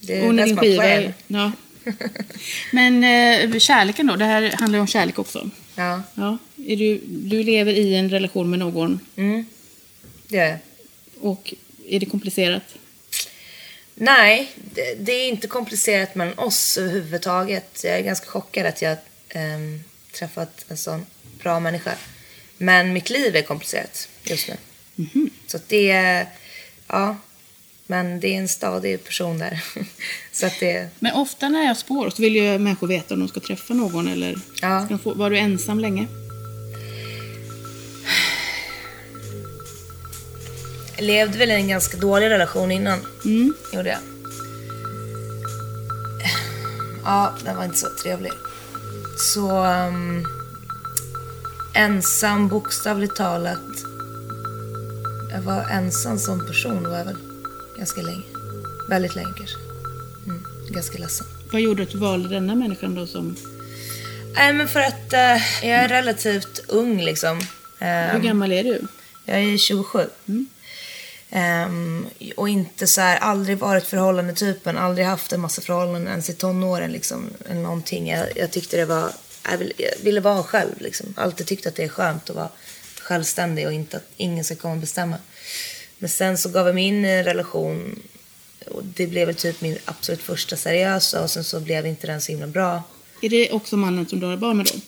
Det 0.00 0.16
är 0.20 0.28
Och 0.28 0.34
my 0.34 0.56
skiva... 0.56 0.82
plan. 0.82 1.12
Ja. 1.26 1.52
Men 2.72 3.04
eh, 3.04 3.58
kärleken 3.58 4.06
då? 4.06 4.16
Det 4.16 4.24
här 4.24 4.54
handlar 4.58 4.76
ju 4.76 4.80
om 4.80 4.86
kärlek 4.86 5.18
också. 5.18 5.50
Ja, 5.74 6.02
Ja. 6.14 6.38
Är 6.66 6.76
du, 6.76 7.00
du 7.06 7.42
lever 7.42 7.72
i 7.72 7.94
en 7.94 8.10
relation 8.10 8.50
med 8.50 8.58
någon 8.58 9.00
mm. 9.16 9.44
det 10.28 10.36
gör 10.36 10.44
jag. 10.44 10.58
och 11.20 11.54
är 11.88 12.00
det 12.00 12.06
komplicerat? 12.06 12.62
Nej, 13.94 14.52
det, 14.74 14.94
det 14.94 15.12
är 15.12 15.28
inte 15.28 15.46
komplicerat 15.46 16.14
mellan 16.14 16.38
oss 16.38 16.78
överhuvudtaget. 16.78 17.80
Jag 17.84 17.98
är 17.98 18.02
ganska 18.02 18.26
chockad 18.26 18.66
att 18.66 18.82
jag 18.82 18.96
ehm, 19.28 19.80
träffat 20.12 20.64
en 20.68 20.76
sån 20.76 21.06
bra 21.42 21.60
människa. 21.60 21.94
Men 22.58 22.92
mitt 22.92 23.10
liv 23.10 23.36
är 23.36 23.42
komplicerat 23.42 24.08
just 24.22 24.48
nu. 24.48 24.56
Mhm. 24.94 25.30
Så 25.46 25.56
att 25.56 25.68
det 25.68 26.26
ja, 26.86 27.16
men 27.90 28.20
det 28.20 28.28
är 28.28 28.38
en 28.38 28.48
stadig 28.48 29.04
person 29.04 29.38
där. 29.38 29.64
så 30.32 30.46
att 30.46 30.60
det, 30.60 30.88
Men 30.98 31.12
ofta 31.14 31.48
när 31.48 31.64
jag 31.66 31.76
spår 31.76 32.10
så 32.10 32.22
vill 32.22 32.36
ju 32.36 32.58
människor 32.58 32.86
veta 32.86 33.14
om 33.14 33.20
de 33.20 33.28
ska 33.28 33.40
träffa 33.40 33.74
någon 33.74 34.08
eller 34.08 34.34
Ja. 34.62 34.84
ska 34.86 34.98
få, 34.98 35.14
var 35.14 35.30
du 35.30 35.38
ensam 35.38 35.78
länge? 35.80 36.06
jag 40.96 41.04
levde 41.04 41.38
väl 41.38 41.50
i 41.50 41.54
en 41.54 41.68
ganska 41.68 41.96
dålig 41.96 42.30
relation 42.30 42.70
innan. 42.70 42.98
Mm. 43.24 43.54
Gjorde 43.74 43.88
jag. 43.88 43.98
Ja, 47.04 47.34
den 47.44 47.56
var 47.56 47.64
inte 47.64 47.76
så 47.78 47.88
trevlig. 48.02 48.32
Så... 49.34 49.64
ehm, 49.64 50.24
ensam, 51.74 52.48
bokstavligt 52.48 53.16
talat. 53.16 53.58
Jag 55.32 55.42
var 55.42 55.64
ensam 55.70 56.18
som 56.18 56.46
person 56.46 56.82
var 56.90 56.98
jag 56.98 57.04
väl 57.04 57.16
ganska 57.78 58.00
länge. 58.02 58.22
Väldigt 58.88 59.14
länge 59.14 59.32
kanske. 59.36 59.56
Mm, 60.26 60.44
ganska 60.70 60.98
ledsen. 60.98 61.26
Vad 61.52 61.60
gjorde 61.60 61.82
att 61.82 61.90
du 61.90 61.98
valde 61.98 62.28
denna 62.28 62.54
människan 62.54 62.94
då 62.94 63.06
som... 63.06 63.36
Nej, 64.34 64.52
men 64.52 64.68
för 64.68 64.80
att 64.80 65.12
eh, 65.12 65.66
jag 65.68 65.78
är 65.78 65.88
relativt 65.88 66.60
ung 66.68 67.00
liksom. 67.00 67.40
Ehm, 67.80 68.10
Hur 68.10 68.28
gammal 68.28 68.52
är 68.52 68.64
du? 68.64 68.82
Jag 69.24 69.40
är 69.40 69.58
27. 69.58 70.08
Ehm, 71.30 72.06
och 72.36 72.48
inte 72.48 72.86
så 72.86 73.00
här, 73.00 73.16
aldrig 73.16 73.58
varit 73.58 73.86
förhållandetypen, 73.86 74.78
aldrig 74.78 75.06
haft 75.06 75.32
en 75.32 75.40
massa 75.40 75.62
förhållanden 75.62 76.08
ens 76.08 76.30
i 76.30 76.34
tonåren 76.34 76.92
liksom. 76.92 77.30
Eller 77.50 77.60
någonting. 77.60 78.08
Jag, 78.08 78.26
jag 78.36 78.50
tyckte 78.50 78.76
det 78.76 78.84
var, 78.84 79.12
jag 79.50 79.58
ville, 79.58 79.72
jag 79.76 80.04
ville 80.04 80.20
vara 80.20 80.42
själv 80.42 80.74
liksom. 80.78 81.14
Alltid 81.16 81.46
tyckt 81.46 81.66
att 81.66 81.76
det 81.76 81.84
är 81.84 81.88
skönt 81.88 82.30
att 82.30 82.36
vara 82.36 82.48
självständig 83.00 83.66
och 83.66 83.72
inte 83.72 83.96
att 83.96 84.10
ingen 84.16 84.44
ska 84.44 84.56
komma 84.56 84.74
och 84.74 84.80
bestämma. 84.80 85.16
Men 85.98 86.10
sen 86.10 86.38
så 86.38 86.48
gav 86.48 86.66
jag 86.66 86.74
mig 86.74 86.84
in 86.84 87.04
i 87.04 87.08
en 87.08 87.24
relation 87.24 87.98
och 88.66 88.84
det 88.84 89.06
blev 89.06 89.26
väl 89.26 89.34
typ 89.36 89.60
min 89.60 89.78
absolut 89.84 90.22
första 90.22 90.56
seriösa 90.56 91.22
och 91.22 91.30
sen 91.30 91.44
så 91.44 91.60
blev 91.60 91.86
inte 91.86 92.06
den 92.06 92.20
så 92.20 92.32
himla 92.32 92.46
bra. 92.46 92.82
Är 93.20 93.28
det 93.28 93.50
också 93.52 93.76
mannen 93.76 94.06
som 94.06 94.20
du 94.20 94.26
har 94.26 94.36
barn 94.36 94.56
med 94.56 94.66
då? 94.66 94.80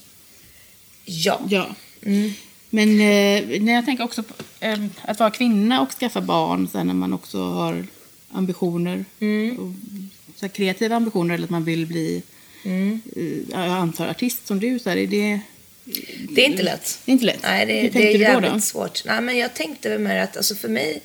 Ja. 1.05 1.41
Ja. 1.49 1.67
Mm. 2.03 2.33
Men 2.71 2.89
eh, 2.89 3.61
när 3.63 3.73
jag 3.73 3.85
tänker 3.85 4.05
också 4.05 4.23
på 4.23 4.35
eh, 4.61 4.79
att 5.03 5.19
vara 5.19 5.31
kvinna 5.31 5.81
och 5.81 5.93
skaffa 5.93 6.21
barn 6.21 6.69
sen 6.73 6.87
när 6.87 6.95
man 6.95 7.13
också 7.13 7.43
har 7.43 7.87
ambitioner. 8.33 9.05
Mm. 9.21 9.59
Och, 9.59 9.73
så 10.37 10.49
kreativa 10.49 10.97
ambitioner 10.97 11.35
eller 11.35 11.45
att 11.45 11.51
man 11.51 11.65
vill 11.65 11.87
bli, 11.87 12.23
Mm. 12.65 13.01
eh, 13.17 13.51
jag 13.61 13.71
antar 13.71 14.09
artist 14.09 14.47
som 14.47 14.61
du. 14.61 14.79
Så 14.79 14.91
här, 14.91 14.97
är 14.97 15.07
det, 15.07 15.41
Det 16.31 16.43
är 16.43 16.47
inte 16.47 16.63
lätt. 16.63 16.99
det 17.05 17.11
är 17.11 17.13
inte 17.13 17.25
lätt. 17.25 17.43
Nej, 17.43 17.67
det, 17.67 17.81
Hur 17.81 17.91
det 17.91 18.15
är 18.15 18.19
jävligt 18.19 18.53
då? 18.53 18.61
svårt. 18.61 19.05
Nej, 19.05 19.21
men 19.21 19.39
jag 19.39 19.55
tänkte 19.55 19.89
väl 19.89 19.99
med 19.99 20.25
att 20.25 20.37
alltså 20.37 20.55
för 20.55 20.69
mig 20.69 21.01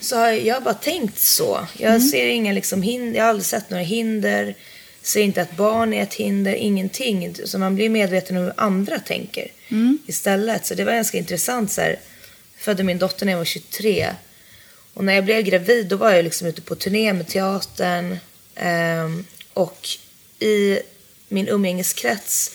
så 0.00 0.16
har 0.16 0.26
jag, 0.28 0.46
jag 0.46 0.54
har 0.54 0.60
bara 0.60 0.74
tänkt 0.74 1.18
så. 1.18 1.66
Jag 1.78 1.88
Mm. 1.94 2.00
ser 2.08 2.26
inga 2.26 2.52
liksom 2.52 2.82
hinder, 2.82 3.16
jag 3.16 3.24
har 3.24 3.30
aldrig 3.30 3.46
sett 3.46 3.70
några 3.70 3.84
hinder. 3.84 4.54
Ser 5.02 5.20
inte 5.22 5.42
att 5.42 5.56
barn 5.56 5.92
är 5.92 6.02
ett 6.02 6.14
hinder, 6.14 6.54
ingenting. 6.54 7.34
Så 7.44 7.58
man 7.58 7.74
blir 7.74 7.88
medveten 7.88 8.36
om 8.36 8.42
hur 8.42 8.52
andra 8.56 8.98
tänker 8.98 9.48
Mm. 9.68 9.98
istället. 10.06 10.66
Så 10.66 10.74
det 10.74 10.84
var 10.84 10.92
ganska 10.92 11.18
intressant 11.18 11.72
så 11.72 11.80
här. 11.80 11.88
Jag 11.90 11.98
födde 12.64 12.82
min 12.82 12.98
dotter 12.98 13.26
när 13.26 13.32
jag 13.32 13.38
var 13.38 13.44
23. 13.44 14.08
Och 14.94 15.04
när 15.04 15.14
jag 15.14 15.24
blev 15.24 15.42
gravid 15.42 15.86
då 15.86 15.96
var 15.96 16.10
jag 16.10 16.24
liksom 16.24 16.46
ute 16.46 16.60
på 16.60 16.74
turné 16.74 17.12
med 17.12 17.28
teatern. 17.28 18.18
Ehm, 18.56 19.24
och 19.52 19.88
i 20.38 20.78
min 21.28 21.48
umgängeskrets 21.48 22.50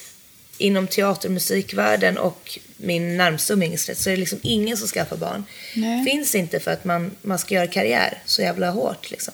inom 0.57 0.87
teater 0.87 1.27
och 1.27 1.33
musikvärlden 1.33 2.17
och 2.17 2.59
min 2.77 3.17
närmsta 3.17 3.53
umgängeskrets 3.53 4.03
så 4.03 4.09
är 4.09 4.13
det 4.13 4.19
liksom 4.19 4.39
ingen 4.41 4.77
som 4.77 4.87
skaffar 4.87 5.17
barn. 5.17 5.45
Nej. 5.73 6.05
Finns 6.05 6.35
inte 6.35 6.59
för 6.59 6.71
att 6.71 6.85
man, 6.85 7.11
man 7.21 7.39
ska 7.39 7.55
göra 7.55 7.67
karriär 7.67 8.21
så 8.25 8.41
jävla 8.41 8.71
hårt 8.71 9.11
liksom. 9.11 9.33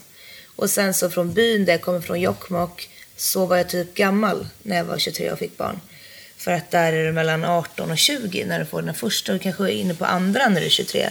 Och 0.56 0.70
sen 0.70 0.94
så 0.94 1.10
från 1.10 1.34
byn 1.34 1.66
där 1.66 1.74
jag 1.74 1.82
kommer 1.82 2.02
från 2.02 2.22
Jokkmokk 2.22 2.90
så 3.18 3.46
var 3.46 3.58
jag 3.58 3.70
typ 3.70 3.94
gammal 3.94 4.48
när 4.64 4.78
jag 4.78 4.84
var 4.84 4.98
23 4.98 5.32
och 5.32 5.40
fick 5.40 5.58
barn. 5.58 5.80
För 6.38 6.52
att 6.52 6.72
där 6.72 6.94
är 6.94 7.06
det 7.06 7.12
mellan 7.12 7.46
18 7.46 7.92
och 7.92 7.98
20 7.98 8.46
när 8.46 8.60
du 8.60 8.66
får 8.66 8.82
den 8.82 8.96
första 8.96 9.34
och 9.34 9.42
kanske 9.42 9.64
är 9.64 9.68
inne 9.68 9.94
på 9.94 10.06
andra 10.06 10.50
när 10.50 10.60
du 10.62 10.66
är 10.66 10.70
23. 10.70 11.10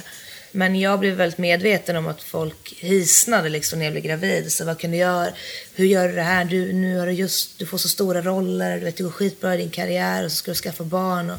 Men 0.53 0.81
jag 0.81 1.01
blev 1.01 1.15
väldigt 1.15 1.39
medveten 1.39 1.97
om 1.97 2.07
att 2.07 2.23
folk 2.23 2.75
hisnade 2.79 3.49
liksom 3.49 3.79
när 3.79 3.87
jag 3.87 3.93
blev 3.93 4.05
gravid. 4.05 4.53
Så 4.53 4.65
vad 4.65 4.79
kan 4.79 4.91
du 4.91 4.97
göra? 4.97 5.33
Hur 5.75 5.87
gör 5.87 6.09
du 6.09 6.15
det 6.15 6.23
här? 6.23 6.45
Du, 6.45 6.73
nu 6.73 6.99
har 6.99 7.07
du 7.07 7.13
just, 7.13 7.59
du 7.59 7.67
får 7.67 7.79
så 7.79 7.89
stora 7.89 8.23
roller, 8.23 8.79
du 8.79 8.85
vet, 8.85 8.97
det 8.97 9.03
går 9.03 9.11
skitbra 9.11 9.55
i 9.55 9.59
din 9.59 9.71
karriär 9.71 10.25
och 10.25 10.33
så 10.33 10.37
ska 10.37 10.51
du 10.51 10.55
skaffa 10.55 10.85
barn 10.85 11.31
och 11.31 11.39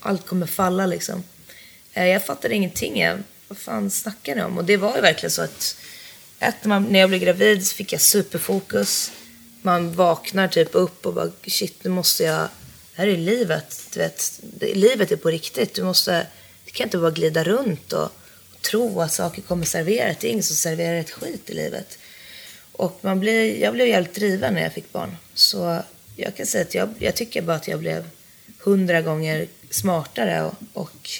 allt 0.00 0.26
kommer 0.26 0.46
falla 0.46 0.86
liksom. 0.86 1.22
Eh, 1.92 2.06
jag 2.06 2.26
fattade 2.26 2.54
ingenting. 2.54 3.00
Jag, 3.00 3.18
vad 3.48 3.58
fan 3.58 3.90
snackar 3.90 4.34
ni 4.34 4.42
om? 4.42 4.58
Och 4.58 4.64
det 4.64 4.76
var 4.76 4.96
ju 4.96 5.00
verkligen 5.00 5.30
så 5.30 5.42
att 5.42 5.76
ett, 6.38 6.64
när 6.64 6.98
jag 6.98 7.08
blev 7.08 7.20
gravid 7.20 7.66
så 7.66 7.74
fick 7.74 7.92
jag 7.92 8.00
superfokus. 8.00 9.12
Man 9.62 9.92
vaknar 9.92 10.48
typ 10.48 10.68
upp 10.72 11.06
och 11.06 11.14
bara 11.14 11.30
shit, 11.46 11.84
nu 11.84 11.90
måste 11.90 12.24
jag... 12.24 12.48
Det 12.96 13.02
här 13.02 13.06
är 13.06 13.16
livet. 13.16 13.88
Du 13.92 14.00
vet, 14.00 14.40
livet 14.60 15.12
är 15.12 15.16
på 15.16 15.28
riktigt. 15.28 15.74
Du 15.74 15.82
måste... 15.82 16.26
Du 16.64 16.70
kan 16.70 16.86
inte 16.86 16.98
bara 16.98 17.10
glida 17.10 17.44
runt 17.44 17.92
och 17.92 18.12
tro 18.70 19.00
att 19.00 19.12
saker 19.12 19.42
kommer 19.42 19.66
serverat. 19.66 20.20
Det 20.20 20.28
är 20.28 20.30
ingen 20.30 20.42
som 20.42 20.56
serverar 20.56 20.96
ett 20.96 21.10
skit 21.10 21.50
i 21.50 21.54
livet. 21.54 21.98
Och 22.72 22.98
man 23.00 23.20
blir, 23.20 23.60
jag 23.60 23.74
blev 23.74 23.86
jävligt 23.86 24.14
driven 24.14 24.54
när 24.54 24.62
jag 24.62 24.72
fick 24.72 24.92
barn. 24.92 25.16
Så 25.34 25.82
jag 26.16 26.36
kan 26.36 26.46
säga 26.46 26.62
att 26.62 26.74
jag, 26.74 26.94
jag 26.98 27.14
tycker 27.14 27.42
bara 27.42 27.56
att 27.56 27.68
jag 27.68 27.80
blev 27.80 28.10
hundra 28.58 29.02
gånger 29.02 29.46
smartare 29.70 30.42
och, 30.42 30.54
och 30.72 31.10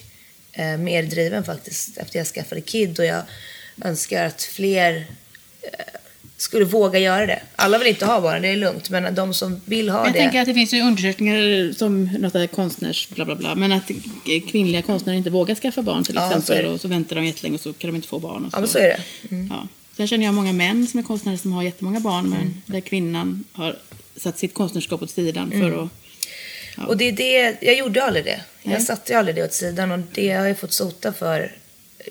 eh, 0.53 0.77
mer 0.77 1.03
driven 1.03 1.45
faktiskt 1.45 1.99
efter 1.99 2.19
jag 2.19 2.27
skaffade 2.27 2.61
kid. 2.61 2.99
Och 2.99 3.07
jag 3.07 3.23
önskar 3.85 4.25
att 4.25 4.43
fler 4.43 5.07
eh, 5.63 5.71
skulle 6.45 6.65
våga 6.65 6.99
göra 6.99 7.27
det. 7.27 7.43
Alla 7.57 7.79
vill 7.79 7.89
inte 7.89 8.07
ha 8.07 8.21
barn, 8.21 8.43
det 8.43 8.49
är 8.49 8.57
lugnt. 8.57 8.91
Men 8.91 9.15
de 9.15 9.35
som 9.35 9.61
vill 9.65 9.89
ha 9.89 10.05
Jag 10.05 10.13
det. 10.13 10.19
tänker 10.19 10.41
att 10.41 10.47
det 10.47 10.55
finns 10.55 10.73
ju 10.75 10.81
undersökningar 10.83 11.73
som 11.73 12.05
något 12.05 12.33
där 12.33 12.47
konstnärs 12.47 13.09
bla 13.09 13.25
bla 13.25 13.35
bla. 13.35 13.55
Men 13.55 13.73
att 13.73 13.91
kvinnliga 14.51 14.83
konstnärer 14.83 15.17
inte 15.17 15.31
vågar 15.31 15.55
skaffa 15.55 15.83
barn 15.83 16.05
till 16.05 16.15
Ja, 16.15 16.21
så 16.29 16.35
är 16.35 16.39
exempel. 16.39 16.65
det. 16.65 16.71
och 16.71 16.81
så 16.81 16.89
väntar 16.89 17.17
de 17.17 17.25
jättelänge 17.25 17.55
och 17.55 17.61
så 17.61 17.73
kan 17.73 17.91
de 17.91 17.97
inte 17.97 18.09
få 18.09 18.19
barn. 18.19 18.45
Och 18.45 18.51
Ja, 18.53 18.59
men 18.61 18.69
så 18.69 18.79
är 18.79 18.83
det. 18.89 19.01
Ja. 19.51 19.67
Sen 19.97 20.09
känner 20.09 20.25
jag 20.25 20.35
många 20.35 20.53
män 20.53 20.87
som 20.87 20.99
är 21.01 21.05
konstnärer 21.05 21.37
som 21.37 21.53
har 21.53 21.63
jättemånga 21.63 22.01
barn. 22.01 22.31
Men 22.31 22.63
där 22.67 22.81
kvinnan 22.81 23.45
har 23.53 23.77
satt 24.17 24.39
sitt 24.39 24.55
konstnärskap 24.55 25.03
åt 25.03 25.11
sidan 25.11 25.51
för 25.51 25.83
att... 25.85 25.89
Ja. 26.77 26.87
Och 26.87 26.97
det 26.97 27.05
är 27.09 27.13
det, 27.13 27.57
jag 27.61 27.77
gjorde 27.79 28.03
aldrig 28.05 28.25
det. 28.25 28.41
Nej. 28.63 28.75
Jag 28.75 28.83
satte 28.83 29.19
aldrig 29.19 29.37
det 29.37 29.45
åt 29.45 29.53
sidan 29.53 29.91
och 29.93 29.99
det 30.15 30.31
har 30.33 30.47
jag 30.47 30.59
fått 30.59 30.73
sota 30.73 31.13
för 31.13 31.53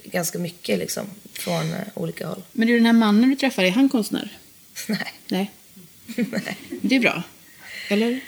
ganska 0.03 0.39
mycket 0.39 0.79
liksom. 0.79 1.05
Från 1.33 1.73
eh, 1.73 1.79
olika 1.93 2.27
håll. 2.27 2.41
Men 2.51 2.67
du, 2.67 2.73
den 2.77 2.85
här 2.85 2.93
mannen 2.93 3.29
du 3.29 3.35
träffar, 3.35 3.63
är 3.63 3.71
han 3.71 3.89
konstnär? 3.89 4.29
Nej. 4.87 5.13
Nej. 5.27 5.51
Det 6.81 6.95
är 6.95 6.99
bra. 6.99 7.23
Eller? 7.89 8.19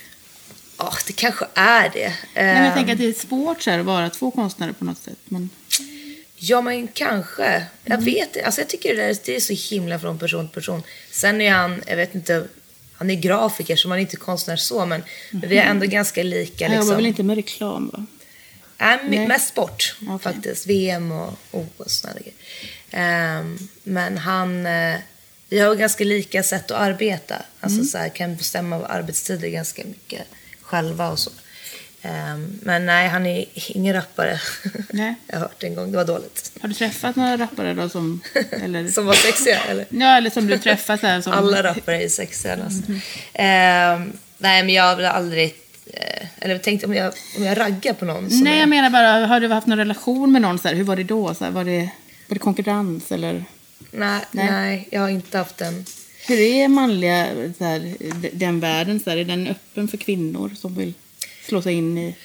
Ja, 0.78 0.94
det 1.08 1.13
kanske 1.13 1.46
är 1.54 1.89
det. 1.89 2.00
Nej, 2.10 2.15
men 2.34 2.56
jag 2.56 2.68
Ehm, 2.68 2.74
tänker 2.74 2.91
att 2.94 3.00
det 3.00 3.06
är 3.08 3.13
svårt 3.13 3.62
så 3.62 3.72
här, 3.72 3.80
att 3.80 3.86
vara 3.86 4.10
två 4.10 4.32
konstnärer 4.32 4.72
på 4.72 4.86
något 4.86 4.98
sätt. 4.98 5.18
Men... 5.26 5.50
Ja, 6.38 6.62
men 6.62 6.88
kanske. 6.88 7.65
Jag 7.84 7.94
Mm. 7.94 8.06
vet. 8.06 8.44
Alltså, 8.46 8.62
jag 8.62 8.68
tycker 8.70 8.96
det, 8.96 9.08
där, 9.08 9.18
det 9.26 9.36
är 9.36 9.39
så 9.39 9.54
himla 9.76 10.00
från 10.00 10.20
person 10.20 10.48
till 10.48 10.54
person. 10.56 10.84
Sen 11.12 11.41
är 11.41 11.52
han, 11.52 11.84
jag 11.88 11.96
vet 11.98 12.15
inte, 12.15 12.48
han 12.94 13.10
är 13.10 13.15
grafiker 13.15 13.76
så 13.76 13.88
man 13.88 13.98
är 13.98 14.02
inte 14.02 14.15
konstnär 14.18 14.56
så, 14.56 14.86
men 14.86 15.04
vi 15.32 15.58
är 15.58 15.63
ändå 15.65 15.86
ganska 15.86 16.24
lika. 16.24 16.65
Han 16.65 16.74
jobbar 16.76 16.82
Liksom. 16.84 16.96
väl 16.96 17.06
inte 17.06 17.24
med 17.24 17.36
reklam, 17.36 17.89
va? 17.94 18.06
Nej, 18.78 19.00
Nej. 19.10 19.20
Äh, 19.20 19.28
mest 19.28 19.48
sport 19.48 19.96
Okej. 20.08 20.20
faktiskt. 20.34 20.68
VM 20.68 21.12
och 21.12 21.34
OS 21.52 21.68
och 21.78 21.91
sådana 21.91 22.20
grejer. 22.20 22.34
Ehm, 22.95 23.58
men 23.84 24.17
han, 24.17 24.65
eh, 24.65 24.95
vi 25.49 25.60
har 25.60 25.75
ganska 25.75 26.03
lika 26.03 26.43
sätt 26.43 26.71
att 26.71 26.81
arbeta. 26.81 27.36
Alltså 27.60 27.77
Mm. 27.77 27.88
så 27.88 27.97
här, 27.97 28.10
kan 28.10 28.36
bestämma 28.36 28.86
arbetstider 28.86 29.47
ganska 29.47 29.84
mycket 29.86 30.21
själva 30.62 31.10
och 31.10 31.19
så. 31.19 31.31
Ehm, 32.01 32.60
men 32.63 32.86
nej, 32.86 33.08
han 33.08 33.25
är 33.25 33.45
ingen 33.55 33.93
rappare. 33.93 34.39
Nej. 34.89 35.15
jag 35.27 35.36
har 35.36 35.41
hört 35.41 35.55
det 35.62 35.67
en 35.67 35.75
gång, 35.75 35.91
det 35.91 35.97
var 35.97 36.05
dåligt. 36.05 36.51
Har 36.62 36.67
du 36.69 36.73
träffat 36.75 37.15
några 37.15 37.38
rappare 37.38 37.73
då 37.73 37.89
som... 37.89 38.21
Eller... 38.51 38.88
Som 38.88 39.05
var 39.05 39.13
sexiga, 39.13 39.60
eller? 39.69 39.86
Ja, 39.89 40.17
eller 40.17 40.29
som 40.29 40.47
du 40.47 40.58
träffat 40.58 41.01
här 41.01 41.21
som... 41.21 41.34
Alla 41.34 41.63
rappare 41.63 42.03
är 42.03 42.10
sexiga 42.10 42.55
nästan. 42.55 42.86
Mhm. 42.95 43.01
Ehm, 43.34 44.13
nej, 44.38 44.63
men 44.63 44.73
jag 44.73 44.84
har 44.84 44.95
väl 44.95 45.05
aldrig... 45.05 45.55
Eh, 45.93 46.27
eller 46.39 46.58
tänkt 46.58 46.84
om 46.84 46.93
jag, 46.93 47.13
om 47.38 47.43
jag 47.43 47.58
raggar 47.60 47.93
på 47.93 48.05
någon 48.05 48.27
Nej, 48.31 48.53
är, 48.55 48.60
jag 48.60 48.69
menar 48.69 48.89
bara, 48.89 49.25
har 49.27 49.39
du 49.39 49.47
haft 49.47 49.67
någon 49.67 49.77
relation 49.77 50.31
med 50.31 50.41
någon 50.41 50.60
så 50.60 50.67
här? 50.67 50.75
Hur 50.75 50.84
var 50.84 50.95
det 50.95 51.03
då? 51.03 51.34
Så 51.36 51.43
här, 51.43 51.51
var, 51.51 51.63
det, 51.63 51.89
var 52.28 52.36
det 52.36 52.40
konkurrens 52.40 53.12
eller? 53.12 53.46
nej, 53.92 54.22
Nej. 54.32 54.52
nej, 54.52 54.88
jag 54.92 55.02
har 55.02 55.10
inte 55.10 55.38
haft 55.38 55.62
en... 55.62 55.86
Hur 56.28 56.40
är 56.40 56.68
manliga, 56.68 57.54
så 57.58 57.64
här, 57.64 57.96
den 58.34 58.60
världen? 58.60 59.00
Så 59.00 59.10
här, 59.10 59.18
är 59.18 59.24
den 59.24 59.48
öppen 59.48 59.88
för 59.88 59.98
kvinnor 59.98 60.52
som 60.58 60.76
vill 60.76 60.94
slå 61.46 61.62
sig 61.62 61.74
in 61.74 61.98
i... 61.98 62.16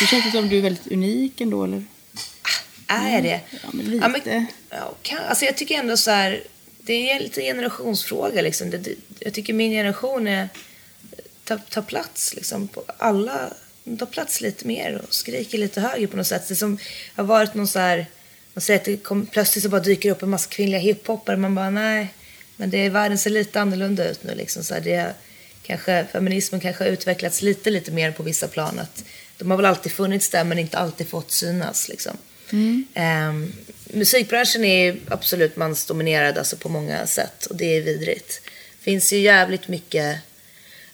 Det 0.00 0.06
känns 0.06 0.32
som 0.32 0.48
du 0.48 0.58
är 0.58 0.62
väldigt 0.62 0.86
unik 0.86 1.40
ändå, 1.40 1.64
eller? 1.64 1.84
Är 2.86 3.22
det? 3.22 3.40
Ja, 3.50 3.68
men 3.72 3.86
lite. 4.12 4.46
ja, 4.70 4.94
kan, 5.02 5.18
alltså 5.18 5.44
jag 5.44 5.56
tycker 5.56 5.74
ändå 5.78 5.96
så 5.96 6.10
här, 6.10 6.42
det 6.80 7.10
är 7.10 7.20
lite 7.20 7.42
generationsfråga 7.42 8.42
liksom. 8.42 8.70
Det, 8.70 8.78
det, 8.78 8.94
jag 9.18 9.34
tycker 9.34 9.52
min 9.52 9.70
generation 9.70 10.26
är, 10.26 10.48
tar, 11.44 11.58
tar 11.70 11.82
plats 11.82 12.34
liksom. 12.34 12.68
På 12.68 12.84
alla 12.98 13.52
tar 13.98 14.06
plats 14.06 14.40
lite 14.40 14.66
mer 14.66 15.02
och 15.08 15.14
skriker 15.14 15.58
lite 15.58 15.80
högre 15.80 16.06
på 16.06 16.16
något 16.16 16.26
sätt. 16.26 16.48
Det 16.48 16.56
som 16.56 16.78
har 17.14 17.24
varit 17.24 17.54
någon 17.54 17.68
så 17.68 17.78
här, 17.78 18.06
man 18.54 18.62
säger 18.62 18.80
att 18.80 18.84
det 18.84 18.96
kom, 18.96 19.26
plötsligt 19.26 19.62
så 19.62 19.68
bara 19.68 19.80
dyker 19.80 20.10
upp 20.10 20.22
en 20.22 20.30
massa 20.30 20.50
kvinnliga 20.50 20.80
hiphoppare. 20.80 21.36
Man 21.36 21.54
bara 21.54 21.70
nej, 21.70 22.14
men 22.56 22.70
det, 22.70 22.88
världen 22.88 23.18
ser 23.18 23.30
lite 23.30 23.60
annorlunda 23.60 24.10
ut 24.10 24.22
nu 24.22 24.34
liksom. 24.34 24.64
Så 24.64 24.74
här, 24.74 24.80
det, 24.80 25.14
kanske, 25.62 26.06
feminismen 26.12 26.60
kanske 26.60 26.84
har 26.84 26.90
utvecklats 26.90 27.42
lite, 27.42 27.70
lite 27.70 27.92
mer 27.92 28.10
på 28.12 28.22
vissa 28.22 28.48
plan. 28.48 28.78
Att 28.78 29.04
de 29.38 29.50
har 29.50 29.56
väl 29.56 29.66
alltid 29.66 29.92
funnits 29.92 30.28
där 30.28 30.44
men 30.44 30.58
inte 30.58 30.78
alltid 30.78 31.08
fått 31.08 31.30
synas 31.30 31.88
liksom. 31.88 32.16
Ehm, 32.94 33.52
musikbranschen 33.84 34.64
är 34.64 34.96
absolut 35.08 35.56
mansdominerad 35.56 36.38
alltså 36.38 36.56
på 36.56 36.68
många 36.68 37.06
sätt 37.06 37.46
och 37.46 37.56
det 37.56 37.76
är 37.76 37.82
vidrigt. 37.82 38.40
Det 38.78 38.84
finns 38.84 39.12
ju 39.12 39.18
jävligt 39.18 39.68
mycket 39.68 40.18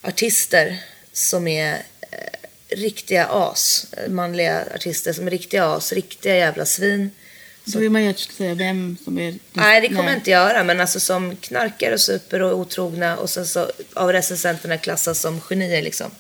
artister 0.03 0.83
som 1.13 1.49
är 1.49 1.73
eh, 2.11 2.77
riktiga 2.77 3.27
as. 3.31 3.87
eh, 3.97 4.11
Manliga 4.11 4.65
artister 4.75 5.13
som 5.13 5.27
är 5.27 5.31
riktiga 5.31 5.65
as, 5.65 5.93
riktiga 5.93 6.37
jävla 6.37 6.67
svin. 6.67 7.11
Så 7.73 7.79
vill 7.79 7.91
man 7.91 8.05
ju 8.05 8.11
att 8.11 8.19
säga 8.19 8.55
vem 8.55 8.97
som 9.05 9.19
är... 9.19 9.35
Nej, 9.53 9.81
det 9.81 9.89
kommer 9.89 10.05
jag 10.05 10.15
inte 10.17 10.31
göra, 10.31 10.65
men 10.65 10.81
alltså 10.81 11.01
som 11.01 11.37
knarkar 11.37 11.93
och 11.93 12.01
super 12.01 12.43
och 12.43 12.59
otrogna 12.59 13.17
och 13.17 13.31
sen 13.31 13.47
så 13.47 13.71
av 13.95 14.13
recensenterna 14.13 14.79
klassas 14.79 15.21
som 15.21 15.41
genier 15.41 15.83
liksom. 15.83 16.11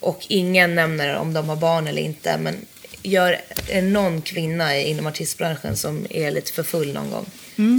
Och 0.00 0.26
ingen 0.28 0.74
nämner 0.74 1.16
om 1.16 1.32
de 1.32 1.48
har 1.48 1.56
barn 1.56 1.86
eller 1.86 2.02
inte, 2.02 2.38
men 2.38 2.56
gör 3.02 3.40
någon 3.82 4.22
kvinna 4.22 4.76
inom 4.76 5.06
artistbranschen 5.06 5.76
som 5.76 6.06
är 6.10 6.30
lite 6.30 6.52
för 6.52 6.62
full 6.62 6.92
någon 6.92 7.10
gång 7.10 7.26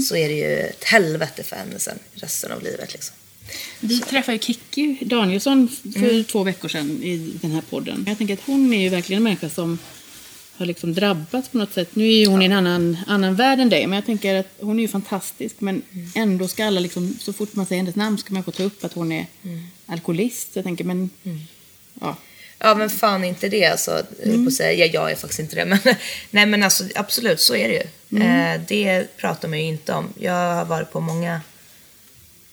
så 0.01 0.15
är 0.15 0.29
det 0.29 0.35
ju 0.35 0.57
ett 0.57 0.83
helvete 0.83 1.43
för 1.43 1.55
henne 1.55 1.79
sen 1.79 1.99
resten 2.13 2.51
av 2.51 2.63
livet 2.63 2.93
liksom. 2.93 3.15
Vi 3.79 3.99
träffade 3.99 4.33
ju 4.35 4.39
Kikki 4.39 4.97
Danielsson 5.01 5.67
för 5.93 5.99
Mm. 6.09 6.23
två 6.23 6.43
veckor 6.43 6.69
sedan 6.69 7.03
i 7.03 7.31
den 7.41 7.51
här 7.51 7.61
podden. 7.69 8.05
Jag 8.07 8.17
tänker 8.17 8.33
att 8.33 8.39
hon 8.45 8.73
är 8.73 8.81
ju 8.81 8.89
verkligen 8.89 9.17
en 9.19 9.23
människa 9.23 9.49
som 9.49 9.79
har 10.59 10.65
liksom 10.65 10.93
drabbats 10.93 11.49
på 11.49 11.57
något 11.57 11.73
sätt. 11.73 11.95
Nu 11.95 12.07
är 12.07 12.17
ju 12.17 12.25
hon 12.27 12.41
i 12.41 12.45
en 12.45 12.53
annan, 12.53 12.97
annan 13.07 13.35
värld 13.35 13.59
än 13.59 13.69
dig, 13.69 13.87
men 13.87 13.95
jag 13.95 14.05
tänker 14.05 14.35
att 14.35 14.47
hon 14.59 14.79
är 14.79 14.81
ju 14.81 14.87
fantastisk. 14.87 15.55
Men 15.59 15.81
Mm. 15.93 16.11
ändå 16.15 16.47
ska 16.47 16.65
alla, 16.65 16.79
liksom, 16.79 17.17
så 17.19 17.33
fort 17.33 17.53
man 17.55 17.65
säger 17.65 17.81
hennes 17.81 17.95
namn 17.95 18.17
ska 18.17 18.33
man 18.33 18.43
få 18.43 18.51
ta 18.51 18.63
upp 18.63 18.83
att 18.83 18.93
hon 18.93 19.11
är 19.11 19.25
Mm. 19.43 19.63
alkoholist. 19.85 20.49
Jag 20.53 20.65
tänker, 20.65 20.83
men... 20.83 21.09
Ja. 22.01 22.17
Ja, 22.61 22.75
men 22.75 22.89
fan 22.89 23.23
inte 23.23 23.49
det 23.49 23.65
alltså. 23.65 24.03
Mm. 24.23 24.45
På 24.45 24.51
säga. 24.51 24.85
Ja, 24.85 24.91
jag 24.93 25.11
är 25.11 25.15
faktiskt 25.15 25.39
inte 25.39 25.55
det. 25.55 25.65
Men, 25.65 25.79
nej, 26.31 26.45
men 26.45 26.63
alltså 26.63 26.83
absolut, 26.95 27.41
så 27.41 27.55
är 27.55 27.67
det 27.67 27.73
ju. 27.73 28.17
Mm. 28.21 28.55
Eh, 28.61 28.61
det 28.67 29.17
pratar 29.17 29.47
man 29.47 29.59
ju 29.59 29.65
inte 29.65 29.93
om. 29.93 30.13
Jag 30.19 30.55
har 30.55 30.65
varit 30.65 30.91
på 30.91 30.99
många 30.99 31.41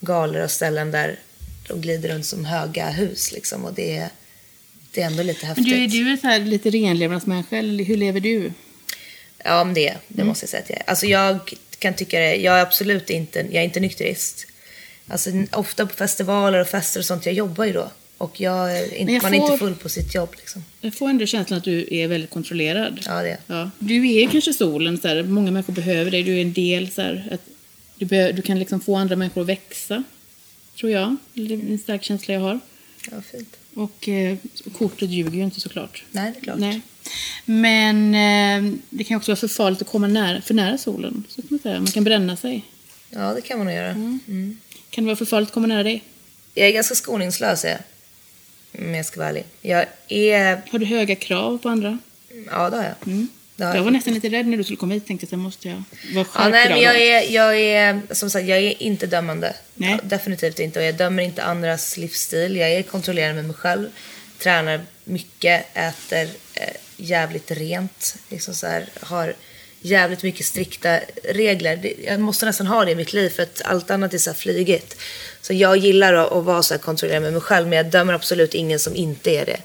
galor 0.01 0.43
och 0.45 0.51
ställen 0.51 0.91
där 0.91 1.19
de 1.69 1.81
glider 1.81 2.09
runt 2.09 2.27
som 2.27 2.45
höga 2.45 2.91
hus 2.91 3.33
liksom. 3.33 3.65
Och 3.65 3.75
det, 3.75 3.97
är- 3.97 4.11
det 4.97 5.03
är 5.03 5.07
ändå 5.07 5.23
lite 5.23 5.39
Men 5.47 5.49
häftigt. 5.49 5.65
du, 5.67 5.85
är 5.85 5.89
du 6.05 6.13
är 6.13 6.17
så 6.17 6.27
här 6.27 6.41
lite 6.41 6.71
renlevnadsmänniska, 6.71 7.57
eller 7.57 7.85
hur 7.85 7.97
lever 7.97 8.21
du? 8.21 8.53
Ja, 9.45 9.65
men 9.65 9.75
det, 9.75 9.95
det 10.09 10.15
Mm. 10.15 10.27
måste 10.27 10.45
jag 10.45 10.51
säga 10.51 10.63
att 10.63 10.71
jag 10.71 10.79
är. 10.79 10.85
Alltså 10.91 11.07
jag 11.07 11.55
kan 11.79 11.95
tycka 11.95 12.19
det. 12.19 12.35
Jag 12.37 12.59
är 12.59 12.63
absolut 12.63 13.11
inte, 13.11 13.39
jag 13.39 13.55
är 13.55 13.63
inte 13.65 13.81
nykterist. 13.81 14.47
Alltså 15.09 15.31
ofta 15.53 15.87
på 15.87 15.95
festivaler 15.97 16.61
och 16.61 16.69
fester 16.69 17.01
och 17.01 17.05
sånt, 17.07 17.27
jag 17.27 17.35
jobbar 17.35 17.65
ju 17.65 17.73
då. 17.73 17.91
Och 18.19 18.41
jag, 18.41 18.79
är 18.79 18.85
inte, 18.95 19.05
Men 19.05 19.15
jag 19.15 19.23
man 19.23 19.35
är 19.35 19.39
får- 19.39 19.47
inte 19.53 19.65
full 19.65 19.75
på 19.75 19.89
sitt 19.89 20.15
jobb 20.15 20.35
liksom. 20.37 20.65
Jag 20.81 20.95
får 20.95 21.09
ändå 21.09 21.27
känslan 21.27 21.59
att 21.59 21.65
du 21.65 21.87
är 21.91 22.09
väldigt 22.09 22.31
kontrollerad. 22.31 23.01
Ja, 23.07 23.23
det 23.23 23.29
är 23.31 23.39
Ja. 23.47 23.71
Du 23.79 24.13
är 24.13 24.29
kanske 24.31 24.53
solen, 24.53 24.99
så 25.01 25.09
här, 25.09 25.23
många 25.23 25.51
människor 25.51 25.73
behöver 25.73 26.11
dig. 26.11 26.23
Du 26.23 26.37
är 26.37 26.43
en 26.43 26.53
del, 26.53 26.91
så 26.91 27.03
här, 27.03 27.29
att 27.33 27.41
du, 27.99 28.05
be, 28.05 28.33
du 28.33 28.43
kan 28.43 28.59
liksom 28.59 28.81
få 28.81 28.97
andra 28.97 29.17
människor 29.17 29.41
att 29.41 29.47
växa, 29.49 30.03
tror 30.81 30.93
jag. 30.93 31.17
Det 31.35 31.43
är 31.43 31.53
en 31.53 31.79
stark 31.79 32.05
känsla 32.05 32.35
jag 32.35 32.41
har. 32.41 32.61
Ja, 33.11 33.23
fint. 33.33 33.57
Och 33.75 34.09
eh, 34.09 34.37
kortet 34.79 35.11
ljuger 35.11 35.39
ju 35.39 35.45
inte 35.45 35.61
såklart. 35.61 36.05
Nej, 36.11 36.33
det 36.33 36.39
är 36.39 36.43
klart. 36.43 36.59
Nej. 36.59 36.81
Men 37.45 38.15
eh, 38.15 38.79
det 38.91 39.05
kan 39.05 39.17
också 39.17 39.31
vara 39.31 39.37
för 39.37 39.49
farligt 39.49 39.83
att 39.83 39.89
komma 39.89 40.07
nära, 40.07 40.41
för 40.41 40.55
nära 40.55 40.79
solen. 40.79 41.25
Så 41.29 41.43
kan 41.43 41.49
man, 41.51 41.59
säga. 41.59 41.79
man 41.79 41.87
kan 41.87 42.05
bränna 42.05 42.37
sig. 42.37 42.65
Ja, 43.11 43.35
det 43.35 43.41
kan 43.41 43.59
man 43.59 43.67
nog 43.67 43.77
göra. 43.77 43.91
Mm. 43.91 44.59
Kan 44.91 45.05
det 45.05 45.07
vara 45.07 45.17
för 45.17 45.25
farligt 45.25 45.49
att 45.49 45.55
komma 45.55 45.67
nära 45.67 45.83
dig? 45.83 46.05
Jag 46.55 46.69
är 46.69 46.73
ganska 46.73 46.95
skoningslös, 46.95 47.65
är 47.65 47.69
jag. 47.69 47.81
Om 48.87 48.95
jag 48.95 49.07
ska 49.07 49.21
vara 49.21 49.29
ärlig. 49.29 49.45
Jag 49.61 49.87
är... 50.09 50.63
Har 50.71 50.79
du 50.79 50.87
höga 50.87 51.15
krav 51.15 51.59
på 51.59 51.69
andra? 51.69 51.99
Ja, 52.51 52.71
det 52.71 52.77
har 52.77 52.85
jag. 52.85 52.95
Mm. 53.07 53.29
Det 53.57 53.65
Jag 53.65 53.83
var 53.83 53.91
nästan 53.91 54.15
lite 54.15 54.29
rädd 54.29 54.47
när 54.47 54.57
du 54.57 54.65
skulle 54.65 54.77
komma 54.77 54.95
hit. 54.95 55.07
Tänkte 55.07 55.25
att 55.27 55.33
jag 55.33 55.39
måste 55.39 55.69
jag 55.69 55.83
vara 56.15 56.25
skärpt 56.25 56.45
Ja, 56.45 56.49
nej, 56.49 56.69
men 56.69 56.81
jag 56.81 57.01
är, 57.01 57.31
jag 57.35 57.59
är, 57.61 58.01
som 58.11 58.31
sagt, 58.31 58.47
jag 58.47 58.59
är 58.59 58.83
inte 58.83 59.07
dömande. 59.07 59.57
Nej. 59.75 59.99
Definitivt 60.03 60.59
inte. 60.59 60.79
Och 60.79 60.85
jag 60.85 60.95
dömer 60.95 61.23
inte 61.23 61.43
andras 61.43 61.97
livsstil. 61.97 62.57
Jag 62.57 62.71
är 62.73 62.83
kontrollerad 62.83 63.35
med 63.35 63.45
mig 63.45 63.55
själv. 63.57 63.89
Tränar 64.39 64.81
mycket, 65.05 65.67
äter 65.75 66.29
eh, 66.55 66.75
jävligt 66.97 67.51
rent. 67.51 68.17
Liksom 68.29 68.55
så 68.55 68.67
här, 68.67 68.87
har 69.01 69.35
jävligt 69.81 70.23
mycket 70.23 70.47
strikta 70.47 71.01
regler. 71.25 71.77
Det- 71.77 71.95
Jag 72.07 72.21
måste 72.21 72.47
nästan 72.47 72.67
ha 72.67 72.85
det 72.85 72.91
i 72.91 72.95
mitt 72.95 73.13
liv 73.13 73.29
för 73.29 73.43
att 73.43 73.63
allt 73.65 73.91
annat 73.91 74.15
är 74.15 74.19
så 74.19 74.31
här 74.31 74.37
flygigt. 74.37 74.97
Så 75.41 75.53
jag 75.53 75.77
gillar 75.77 76.15
att, 76.15 76.33
att 76.33 76.45
vara 76.45 76.63
så 76.63 76.75
här 76.75 76.79
kontrollerad 76.79 77.23
med 77.23 77.33
mig 77.33 77.43
själv 77.43 77.69
men 77.69 77.77
jag 77.77 77.87
dömer 77.87 78.13
absolut 78.13 78.55
ingen 78.55 78.79
som 78.79 78.97
inte 78.97 79.31
är 79.31 79.47
det. 79.47 79.61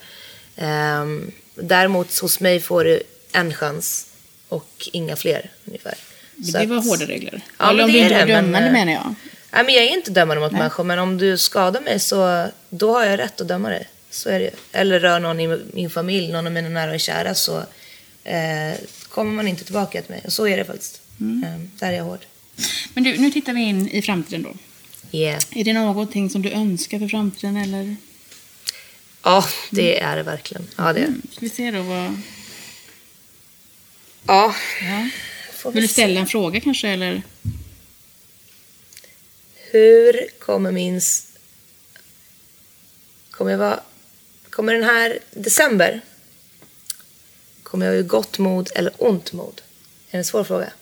Um, 1.02 1.32
däremot 1.56 2.20
hos 2.20 2.40
mig 2.40 2.60
får 2.60 2.84
du 2.84 3.04
en 3.34 3.54
chans 3.54 4.08
och 4.50 4.90
inga 4.94 5.16
fler 5.16 5.52
ungefär. 5.66 5.96
Men 6.36 6.52
det 6.52 6.66
var 6.66 6.78
att- 6.78 6.86
hårda 6.86 7.06
regler. 7.06 7.42
Ja, 7.58 7.70
Eller 7.70 7.84
om 7.84 7.92
det 7.92 7.98
du 7.98 8.04
inte 8.04 8.14
var 8.20 8.26
det, 8.26 8.34
men, 8.34 8.44
dömande 8.46 8.68
eh, 8.68 8.74
menar 8.74 8.94
jag. 8.94 9.16
Nej, 9.54 9.64
men 9.66 9.76
jag 9.76 9.84
är 9.84 9.90
inte 9.98 10.12
dömande 10.12 10.42
mot 10.42 10.52
människor, 10.52 10.84
men 10.84 11.00
om 11.00 11.18
du 11.18 11.38
skadar 11.38 11.82
mig 11.82 12.00
så 12.00 12.48
då 12.70 12.94
har 12.94 13.06
jag 13.06 13.20
rätt 13.20 13.42
att 13.42 13.48
döma 13.48 13.70
dig. 13.70 13.88
Så 14.10 14.30
är 14.30 14.40
det 14.40 14.46
ju. 14.46 14.52
Eller 14.72 15.00
rör 15.00 15.20
någon 15.20 15.40
i 15.40 15.60
min 15.74 15.90
familj, 15.90 16.32
någon 16.32 16.46
av 16.48 16.52
mina 16.54 16.70
nära 16.70 16.92
och 16.94 17.00
kära, 17.00 17.36
så 17.36 17.58
eh, 18.24 18.74
kommer 19.10 19.32
man 19.32 19.48
inte 19.48 19.64
tillbaka 19.64 20.02
till 20.02 20.12
mig. 20.12 20.22
Och 20.26 20.34
så 20.34 20.48
är 20.48 20.58
det 20.58 20.66
faktiskt. 20.66 21.02
Mm. 21.20 21.44
Eh, 21.44 21.60
där 21.80 21.88
är 21.88 21.98
jag 21.98 22.04
hård. 22.04 22.20
Men 22.94 23.04
du, 23.04 23.18
nu 23.18 23.32
tittar 23.32 23.54
vi 23.54 23.62
in 23.62 23.90
i 23.90 24.02
framtiden 24.02 24.44
då. 24.44 24.54
Yeah. 25.18 25.44
Är 25.56 25.64
det 25.64 25.74
någonting 25.74 26.30
som 26.30 26.42
du 26.42 26.52
önskar 26.52 27.00
för 27.00 27.08
framtiden 27.08 27.58
eller? 27.58 27.96
Ja, 29.24 29.46
det 29.70 30.00
är 30.00 30.16
det 30.16 30.24
verkligen. 30.24 30.68
Ja, 30.76 30.94
det. 30.94 31.00
Mm. 31.00 31.22
Ska 31.32 31.40
vi 31.40 31.50
se 31.50 31.72
då 31.72 31.82
vad... 31.82 32.22
Ja. 34.28 34.56
Ja. 34.82 35.10
Vill 35.64 35.74
vi 35.74 35.82
du 35.82 35.88
ställa 35.88 36.20
en 36.20 36.28
fråga 36.28 36.60
kanske 36.60 36.88
eller? 36.90 37.22
Hur 39.72 40.28
kommer 40.40 40.72
min... 40.72 41.02
Kommer 43.32 43.52
jag 43.52 43.58
vara... 43.58 43.80
Kommer 44.50 44.74
den 44.74 44.84
här 44.84 45.20
december... 45.32 46.02
Kommer 47.64 47.86
jag 47.86 48.00
i 48.00 48.04
gott 48.04 48.38
mod 48.40 48.70
eller 48.76 48.94
ont 48.98 49.34
mod? 49.34 49.62
Är 50.08 50.12
det 50.12 50.18
en 50.18 50.24
svår 50.26 50.44
fråga? 50.44 50.74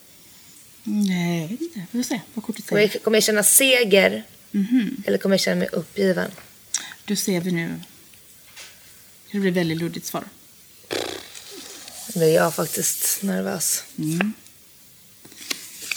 Nej, 0.83 1.41
jag 1.41 1.47
vet 1.47 1.61
inte. 1.61 1.85
Vi 1.91 2.03
får 2.03 2.07
se 2.07 2.21
vad 2.33 2.45
kortet 2.45 2.67
Kommer 2.67 2.81
säger. 2.81 2.93
jag, 2.95 3.03
kommer 3.03 3.17
jag 3.17 3.23
känna 3.23 3.43
seger 3.43 4.23
Mhm. 4.51 5.03
eller 5.07 5.17
kommer 5.17 5.33
jag 5.33 5.39
känna 5.41 5.55
mig 5.55 5.67
uppgiven? 5.71 6.31
Då 7.05 7.15
ser 7.15 7.41
vi 7.41 7.51
nu. 7.51 7.79
Det 9.31 9.39
blir 9.39 9.51
väldigt 9.51 9.77
luddigt 9.77 10.05
svar. 10.05 10.23
Nu 12.15 12.25
är 12.25 12.35
jag 12.35 12.55
faktiskt 12.55 13.23
nervös. 13.23 13.83
Mm. 13.97 14.33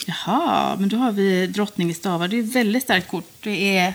Jaha, 0.06 0.76
men 0.80 0.88
då 0.88 0.96
har 0.96 1.12
vi 1.12 1.46
drottning 1.46 1.90
i 1.90 1.94
stavar. 1.94 2.28
Det 2.28 2.36
är 2.36 2.42
ett 2.42 2.54
väldigt 2.56 2.82
starkt 2.82 3.08
kort. 3.08 3.30
Det 3.40 3.76
är 3.78 3.94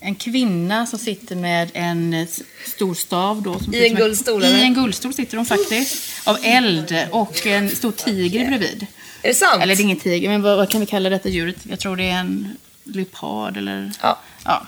en 0.00 0.14
kvinna 0.14 0.86
som 0.86 0.98
sitter 0.98 1.36
med 1.36 1.70
en 1.74 2.26
stor 2.66 2.94
stav. 2.94 3.42
Då, 3.42 3.58
som 3.58 3.74
I 3.74 3.88
en 3.88 3.94
guldstol, 3.94 4.44
I 4.44 4.62
en 4.62 4.74
guldstol 4.74 5.14
sitter 5.14 5.36
hon 5.36 5.46
faktiskt. 5.46 6.02
Av 6.24 6.38
eld 6.42 6.94
och 7.10 7.46
en 7.46 7.70
stor 7.70 7.92
tiger 7.92 8.46
bredvid. 8.46 8.86
Är 9.22 9.28
det 9.28 9.34
sant? 9.34 9.62
Eller 9.62 9.76
det 9.76 9.82
är 9.82 9.84
ingen 9.84 10.00
tiger, 10.00 10.28
men 10.28 10.42
vad, 10.42 10.56
vad 10.56 10.70
kan 10.70 10.80
vi 10.80 10.86
kalla 10.86 11.08
detta 11.10 11.28
djuret? 11.28 11.56
Jag 11.62 11.80
tror 11.80 11.96
det 11.96 12.04
är 12.04 12.18
en 12.20 12.56
leopard 12.84 13.56
eller... 13.56 13.92
Ja, 14.02 14.18
Ja. 14.44 14.66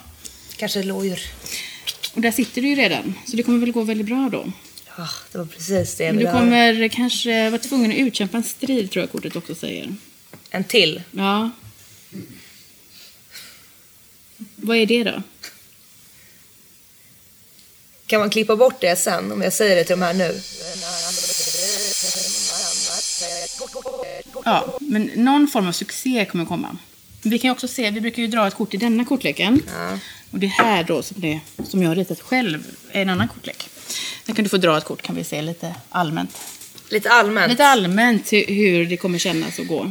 kanske 0.57 0.81
ett 0.81 0.87
lådjur. 0.87 1.21
Och 2.15 2.21
där 2.21 2.31
sitter 2.33 2.63
du 2.63 2.69
ju 2.69 2.75
redan, 2.75 3.15
så 3.27 3.37
det 3.37 3.43
kommer 3.43 3.59
väl 3.59 3.73
gå 3.73 3.83
väldigt 3.83 4.07
bra 4.07 4.29
då. 4.33 4.53
Ja, 4.97 5.09
det 5.33 5.39
var 5.39 5.45
precis 5.45 5.97
det 5.97 6.05
jag 6.05 6.15
Men 6.15 6.25
du 6.25 6.31
kommer 6.31 6.89
kanske 6.89 7.51
vara 7.51 7.61
tvungen 7.61 7.91
att 7.91 7.97
utkämpa 7.97 8.37
en 8.37 8.43
strid, 8.43 8.91
tror 8.91 9.03
jag 9.03 9.13
kortet 9.13 9.37
också 9.37 9.55
säger. 9.55 9.95
En 10.51 10.65
till. 10.65 11.03
Ja. 11.11 11.51
Vad 14.57 14.77
är 14.77 14.87
det 14.87 15.05
då? 15.05 15.23
Kan 18.07 18.21
man 18.21 18.31
klippa 18.31 18.57
bort 18.57 18.81
det 18.81 18.97
sen 18.97 19.33
om 19.33 19.43
jag 19.43 19.53
säger 19.53 19.77
det 19.77 19.85
till 19.85 19.99
de 19.99 20.03
här 20.05 20.15
nu? 20.15 20.41
Ja, 24.45 24.79
men 24.81 25.11
någon 25.15 25.49
form 25.49 25.69
av 25.69 25.73
succé 25.73 26.25
kommer 26.25 26.45
komma. 26.45 26.77
Vi 27.23 27.39
kan 27.39 27.51
också 27.51 27.69
se, 27.69 27.91
vi 27.91 28.01
brukar 28.01 28.23
ju 28.23 28.29
dra 28.29 28.47
ett 28.47 28.55
kort 28.55 28.75
i 28.75 28.77
denna 28.77 29.05
kortleken. 29.05 29.63
Ja. 29.79 29.99
Och 30.31 30.39
det 30.39 30.47
här 30.47 30.85
då, 30.85 31.03
som, 31.03 31.21
det, 31.21 31.41
som 31.65 31.83
jag 31.83 31.91
har 31.91 31.97
ritat 31.97 32.21
själv, 32.21 32.77
är 32.93 33.03
en 33.03 33.09
annan 33.09 33.29
kortlek. 33.29 33.69
Sen 34.27 34.35
kan 34.35 34.43
du 34.43 34.49
få 34.49 34.57
dra 34.57 34.79
ett 34.79 34.85
kort, 34.85 35.03
kan 35.03 35.15
vi 35.17 35.25
se 35.25 35.43
lite 35.43 35.75
allmänt. 35.91 36.39
Lite 36.89 37.11
allmänt. 37.11 37.51
Lite 37.51 37.67
allmänt 37.67 38.33
hu- 38.33 38.55
hur 38.55 38.87
det 38.87 38.97
kommer 38.97 39.19
kännas 39.19 39.59
att 39.59 39.67
gå. 39.67 39.91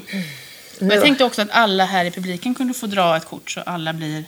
Nu. 0.80 0.94
jag 0.94 1.02
tänkte 1.04 1.24
också 1.24 1.42
att 1.42 1.50
alla 1.52 1.86
här 1.86 2.06
i 2.06 2.12
publiken 2.12 2.56
kunde 2.56 2.74
få 2.74 2.88
dra 2.88 3.18
ett 3.18 3.26
kort 3.26 3.52
så 3.52 3.60
alla 3.62 3.94
blir 3.94 4.24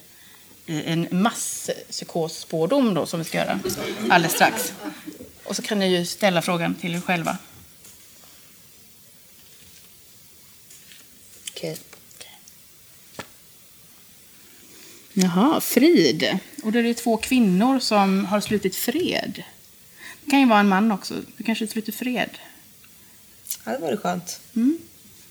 en 0.65 1.07
masspsykosspårdom 1.11 2.93
då 2.93 3.05
som 3.05 3.19
vi 3.19 3.25
ska 3.25 3.37
göra 3.37 3.59
alldeles 4.09 4.33
strax. 4.33 4.73
Och 5.43 5.55
så 5.55 5.61
kan 5.61 5.79
ni 5.79 5.97
ju 5.97 6.05
ställa 6.05 6.41
frågan 6.41 6.75
till 6.75 6.95
er 6.95 7.01
själva. 7.01 7.37
Okej. 11.51 11.77
Jaha, 15.13 15.61
frid. 15.61 16.39
Och 16.63 16.71
då 16.71 16.79
är 16.79 16.83
det 16.83 16.93
två 16.93 17.17
kvinnor 17.17 17.79
som 17.79 18.25
har 18.25 18.41
slutit 18.41 18.75
fred. 18.75 19.43
Det 20.27 20.31
kan 20.31 20.39
ju 20.39 20.45
vara 20.45 20.59
en 20.59 20.67
man 20.67 20.91
också. 20.91 21.13
Du 21.37 21.43
kanske 21.43 21.67
sluter 21.67 21.91
fred. 21.91 22.29
Ja, 23.63 23.71
det 23.71 23.77
var 23.77 23.91
det 23.91 23.97
skönt. 23.97 24.39
Mm. 24.55 24.77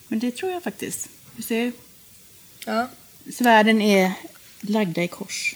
Men 0.08 0.18
det 0.18 0.30
tror 0.36 0.52
jag 0.52 0.62
faktiskt. 0.62 1.08
Du 1.36 1.42
ser, 1.42 1.72
Ja. 2.66 2.88
svärden 3.34 3.82
är 3.82 4.12
lagda 4.60 5.02
i 5.02 5.08
kors. 5.08 5.54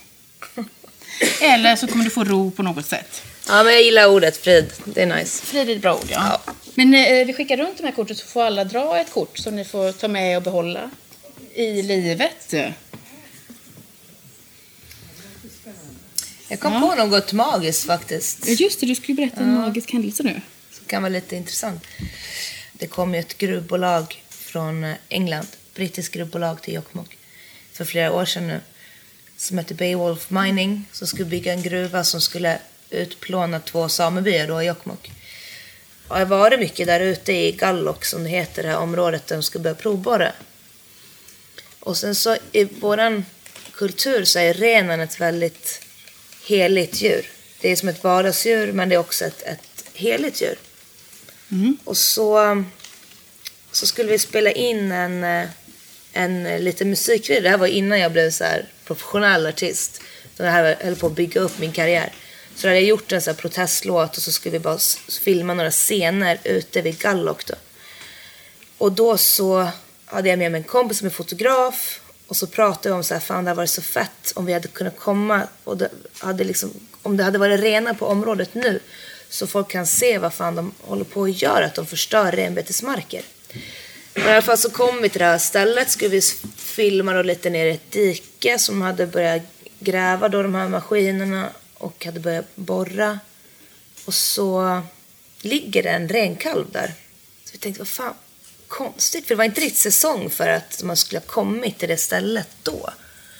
Eller 1.42 1.76
så 1.76 1.86
kommer 1.86 2.04
du 2.04 2.10
få 2.10 2.24
ro 2.24 2.50
på 2.50 2.62
något 2.62 2.86
sätt. 2.86 3.22
ja, 3.48 3.62
men 3.64 3.72
jag 3.72 3.82
gillar 3.82 4.06
ordet 4.08 4.36
frid. 4.36 4.72
Det 4.84 5.02
är 5.02 5.06
nice. 5.16 5.42
Frid 5.46 5.70
är 5.70 5.76
ett 5.76 5.82
bra 5.82 5.94
ord, 5.94 6.06
ja. 6.10 6.40
Men 6.74 6.94
eh, 6.94 7.26
vi 7.26 7.32
skickar 7.32 7.56
runt 7.56 7.76
de 7.76 7.84
här 7.84 7.92
korten 7.92 8.16
så 8.16 8.26
får 8.26 8.42
alla 8.42 8.64
dra 8.64 8.98
ett 9.00 9.10
kort 9.12 9.38
som 9.38 9.56
ni 9.56 9.64
får 9.64 9.92
ta 9.92 10.08
med 10.08 10.36
och 10.36 10.42
behålla 10.42 10.90
i 11.54 11.82
livet. 11.82 12.54
Jag 16.50 16.60
kom 16.60 16.72
Ja. 16.72 16.80
på 16.80 16.94
något 16.94 17.32
magiskt 17.32 17.86
faktiskt. 17.86 18.46
Ja, 18.46 18.52
Just 18.52 18.80
det, 18.80 18.86
du 18.86 18.94
skulle 18.94 19.16
berätta 19.16 19.40
en 19.40 19.54
magisk 19.54 19.92
händelse 19.92 20.22
nu. 20.22 20.40
Som 20.72 20.84
kan 20.86 21.02
vara 21.02 21.12
lite 21.12 21.36
intressant. 21.36 21.84
Det 22.72 22.86
kom 22.86 23.14
ju 23.14 23.20
ett 23.20 23.38
gruvbolag 23.38 24.24
från 24.30 24.84
eh, 24.84 24.94
England, 25.08 25.46
brittiskt 25.74 26.14
gruvbolag 26.14 26.62
till 26.62 26.74
Jokkmokk 26.74 27.16
för 27.72 27.84
flera 27.84 28.12
år 28.12 28.24
sedan 28.24 28.46
nu. 28.48 28.60
Som 29.36 29.58
hette 29.58 29.74
Beowulf 29.74 30.30
Mining, 30.30 30.84
som 30.92 31.06
skulle 31.06 31.24
bygga 31.24 31.52
en 31.52 31.62
gruva 31.62 32.04
som 32.04 32.20
skulle 32.20 32.58
utplåna 32.90 33.60
två 33.60 33.88
samebyar 33.88 34.46
då 34.48 34.62
i 34.62 34.66
Jokkmokk. 34.66 35.10
Och 36.08 36.16
jag 36.16 36.26
har 36.26 36.26
varit 36.38 36.60
mycket 36.60 36.86
där 36.86 37.00
ute 37.00 37.32
i 37.32 37.52
Gallok 37.52 38.04
som 38.04 38.22
det 38.24 38.30
heter, 38.30 38.62
det 38.62 38.68
här 38.68 38.78
området 38.78 39.26
där 39.26 39.36
de 39.36 39.42
ska 39.42 39.58
börja 39.58 39.74
provborra. 39.74 40.32
Och 41.80 41.96
sen 41.96 42.14
så 42.14 42.36
i 42.52 42.64
våran 42.64 43.24
kultur 43.72 44.24
så 44.24 44.38
är 44.38 44.54
renen 44.54 45.00
ett 45.00 45.20
väldigt 45.20 45.80
heligt 46.50 47.00
djur. 47.02 47.26
Det 47.60 47.68
är 47.72 47.76
som 47.76 47.88
ett 47.88 48.04
vardagsdjur 48.04 48.72
men 48.72 48.88
det 48.88 48.94
är 48.94 48.98
också 48.98 49.24
ett, 49.24 49.42
ett 49.42 49.84
heligt 49.94 50.42
djur. 50.42 50.58
Mm. 51.52 51.76
Och 51.84 51.96
så, 51.96 52.64
så 53.72 53.86
skulle 53.86 54.10
vi 54.10 54.18
spela 54.18 54.50
in 54.50 54.92
en, 54.92 55.46
en 56.12 56.64
liten 56.64 56.90
musikvideo. 56.90 57.42
Det 57.42 57.48
här 57.50 57.58
var 57.58 57.66
innan 57.66 58.00
jag 58.00 58.12
blev 58.12 58.30
så 58.30 58.44
här 58.44 58.68
professionell 58.84 59.46
artist. 59.46 60.00
Så 60.36 60.42
det 60.42 60.50
här 60.50 60.62
var- 60.62 60.84
höll 60.84 60.96
på 60.96 61.06
att 61.06 61.12
bygga 61.12 61.40
upp 61.40 61.58
min 61.58 61.72
karriär. 61.72 62.12
Så 62.56 62.66
hade 62.68 62.80
jag 62.80 62.88
gjort 62.88 63.12
en 63.12 63.22
så 63.22 63.30
här 63.30 63.36
protestlåt 63.36 64.16
och 64.16 64.22
så 64.22 64.32
skulle 64.32 64.52
vi 64.52 64.58
bara 64.58 64.78
filma 65.24 65.54
några 65.54 65.70
scener 65.70 66.38
ute 66.44 66.82
vid 66.82 66.98
Gallok 66.98 67.46
då. 67.46 67.54
Och 68.78 68.92
då 68.92 69.18
så 69.18 69.68
hade 70.04 70.28
jag 70.28 70.38
med 70.38 70.52
mig 70.52 70.58
en 70.58 70.64
kompis 70.64 70.98
som 70.98 71.06
är 71.06 71.10
fotograf 71.10 72.00
och 72.30 72.36
så 72.36 72.46
pratade 72.46 72.88
vi 72.88 72.94
om 72.94 73.04
så 73.04 73.14
här, 73.14 73.20
fan 73.20 73.44
det 73.44 73.50
hade 73.50 73.56
varit 73.56 73.70
så 73.70 73.82
fett 73.82 74.32
om 74.34 74.46
vi 74.46 74.52
hade 74.52 74.68
kunnat 74.68 74.96
komma 74.96 75.42
och 75.64 75.76
det 75.76 75.90
hade 76.18 76.44
liksom, 76.44 76.70
om 77.02 77.16
det 77.16 77.24
hade 77.24 77.38
varit 77.38 77.60
rena 77.60 77.94
på 77.94 78.06
området 78.06 78.54
nu 78.54 78.80
så 79.28 79.46
folk 79.46 79.70
kan 79.70 79.86
se 79.86 80.18
vad 80.18 80.34
fan 80.34 80.54
de 80.54 80.72
håller 80.80 81.04
på 81.04 81.24
att 81.24 81.42
göra, 81.42 81.66
att 81.66 81.74
de 81.74 81.86
förstör 81.86 82.32
renbetesmarker. 82.32 83.22
Men 84.14 84.26
i 84.26 84.30
alla 84.30 84.42
fall 84.42 84.58
så 84.58 84.70
kom 84.70 85.02
vi 85.02 85.08
till 85.08 85.18
det 85.18 85.24
här 85.24 85.38
stället, 85.38 85.90
skulle 85.90 86.10
vi 86.10 86.20
filma 86.56 87.12
då 87.12 87.22
lite 87.22 87.50
ner 87.50 87.66
i 87.66 87.70
ett 87.70 87.90
dike 87.90 88.58
som 88.58 88.82
hade 88.82 89.06
börjat 89.06 89.42
gräva 89.78 90.28
då 90.28 90.42
de 90.42 90.54
här 90.54 90.68
maskinerna 90.68 91.50
och 91.74 92.04
hade 92.04 92.20
börjat 92.20 92.56
borra. 92.56 93.18
Och 94.04 94.14
så 94.14 94.80
ligger 95.40 95.82
det 95.82 95.90
en 95.90 96.08
renkalv 96.08 96.66
där. 96.70 96.94
Så 97.44 97.52
vi 97.52 97.58
tänkte, 97.58 97.80
vad 97.80 97.88
fan, 97.88 98.14
konstigt. 98.70 99.26
För 99.26 99.34
det 99.34 99.38
var 99.38 99.44
inte 99.44 99.60
riktigt 99.60 99.82
säsong 99.82 100.30
för 100.30 100.48
att 100.48 100.82
man 100.82 100.96
skulle 100.96 101.18
ha 101.18 101.26
kommit 101.26 101.78
till 101.78 101.88
det 101.88 101.96
stället 101.96 102.48
då. 102.62 102.90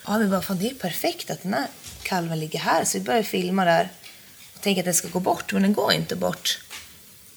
Ja, 0.06 0.18
vi 0.18 0.26
bara, 0.26 0.42
fan 0.42 0.58
det 0.58 0.64
är 0.64 0.70
ju 0.70 0.74
perfekt 0.74 1.30
att 1.30 1.42
den 1.42 1.54
här 1.54 1.66
kalven 2.02 2.40
ligger 2.40 2.58
här. 2.58 2.84
Så 2.84 2.98
vi 2.98 3.04
började 3.04 3.26
filma 3.26 3.64
där 3.64 3.88
och 4.54 4.60
tänkte 4.60 4.80
att 4.80 4.84
den 4.84 4.94
ska 4.94 5.08
gå 5.08 5.20
bort, 5.20 5.52
men 5.52 5.62
den 5.62 5.72
går 5.72 5.92
inte 5.92 6.16
bort. 6.16 6.58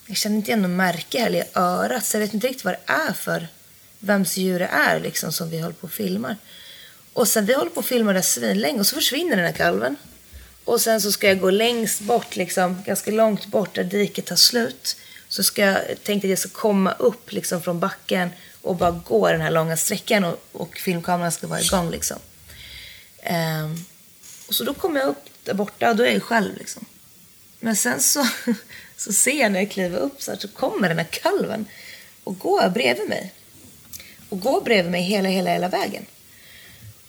Jag 0.07 0.17
känner 0.17 0.35
inte 0.35 0.51
igen 0.51 0.61
något 0.61 0.71
märke 0.71 1.19
heller 1.19 1.39
i 1.39 1.43
örat, 1.53 2.05
så 2.05 2.17
jag 2.17 2.21
vet 2.21 2.33
inte 2.33 2.47
riktigt 2.47 2.65
vad 2.65 2.73
det 2.73 2.93
är 2.93 3.13
för 3.13 3.47
vems 3.99 4.37
djur 4.37 4.59
det 4.59 4.65
är 4.65 4.99
liksom 4.99 5.31
som 5.31 5.49
vi 5.49 5.59
håller 5.59 5.73
på 5.73 5.87
och 5.87 5.93
filmar. 5.93 6.37
Och 7.13 7.27
sen 7.27 7.45
vi 7.45 7.53
håller 7.53 7.71
på 7.71 7.79
och 7.79 7.85
filmar 7.85 8.13
där 8.13 8.21
svinlänge 8.21 8.79
och 8.79 8.87
så 8.87 8.95
försvinner 8.95 9.35
den 9.35 9.45
här 9.45 9.53
kalven. 9.53 9.95
Och 10.65 10.81
sen 10.81 11.01
så 11.01 11.11
ska 11.11 11.27
jag 11.27 11.39
gå 11.39 11.49
längst 11.49 12.01
bort, 12.01 12.35
liksom, 12.35 12.83
ganska 12.85 13.11
långt 13.11 13.45
bort 13.45 13.75
där 13.75 13.83
diket 13.83 14.25
tar 14.25 14.35
slut. 14.35 14.97
Så 15.33 15.43
ska 15.43 15.61
jag, 15.61 16.03
tänkte 16.03 16.27
att 16.27 16.29
jag 16.29 16.39
ska 16.39 16.49
komma 16.49 16.91
upp 16.91 17.31
liksom 17.31 17.61
från 17.61 17.79
backen 17.79 18.29
och 18.61 18.75
bara 18.75 18.91
gå 18.91 19.31
den 19.31 19.41
här 19.41 19.51
långa 19.51 19.77
sträckan 19.77 20.23
och, 20.23 20.39
och 20.51 20.77
filmkameran 20.77 21.31
ska 21.31 21.47
vara 21.47 21.61
igång. 21.61 21.91
Liksom. 21.91 22.17
Um, 23.63 23.85
och 24.47 24.55
så 24.55 24.63
då 24.63 24.73
kommer 24.73 24.99
jag 24.99 25.09
upp 25.09 25.25
där 25.43 25.53
borta 25.53 25.89
och 25.89 25.95
då 25.95 26.03
är 26.03 26.11
jag 26.11 26.23
själv. 26.23 26.57
Liksom. 26.57 26.85
Men 27.59 27.75
sen 27.75 28.01
så, 28.01 28.27
så 28.97 29.13
ser 29.13 29.41
jag 29.41 29.51
när 29.51 29.59
jag 29.59 29.71
kliver 29.71 29.99
upp 29.99 30.21
så, 30.21 30.31
här, 30.31 30.37
så 30.37 30.47
kommer 30.47 30.89
den 30.89 30.97
här 30.97 31.07
kalven 31.11 31.65
och 32.23 32.39
går 32.39 32.69
bredvid 32.69 33.09
mig. 33.09 33.33
Och 34.29 34.39
går 34.39 34.61
bredvid 34.61 34.91
mig 34.91 35.01
hela, 35.01 35.29
hela, 35.29 35.49
hela 35.49 35.69
vägen. 35.69 36.05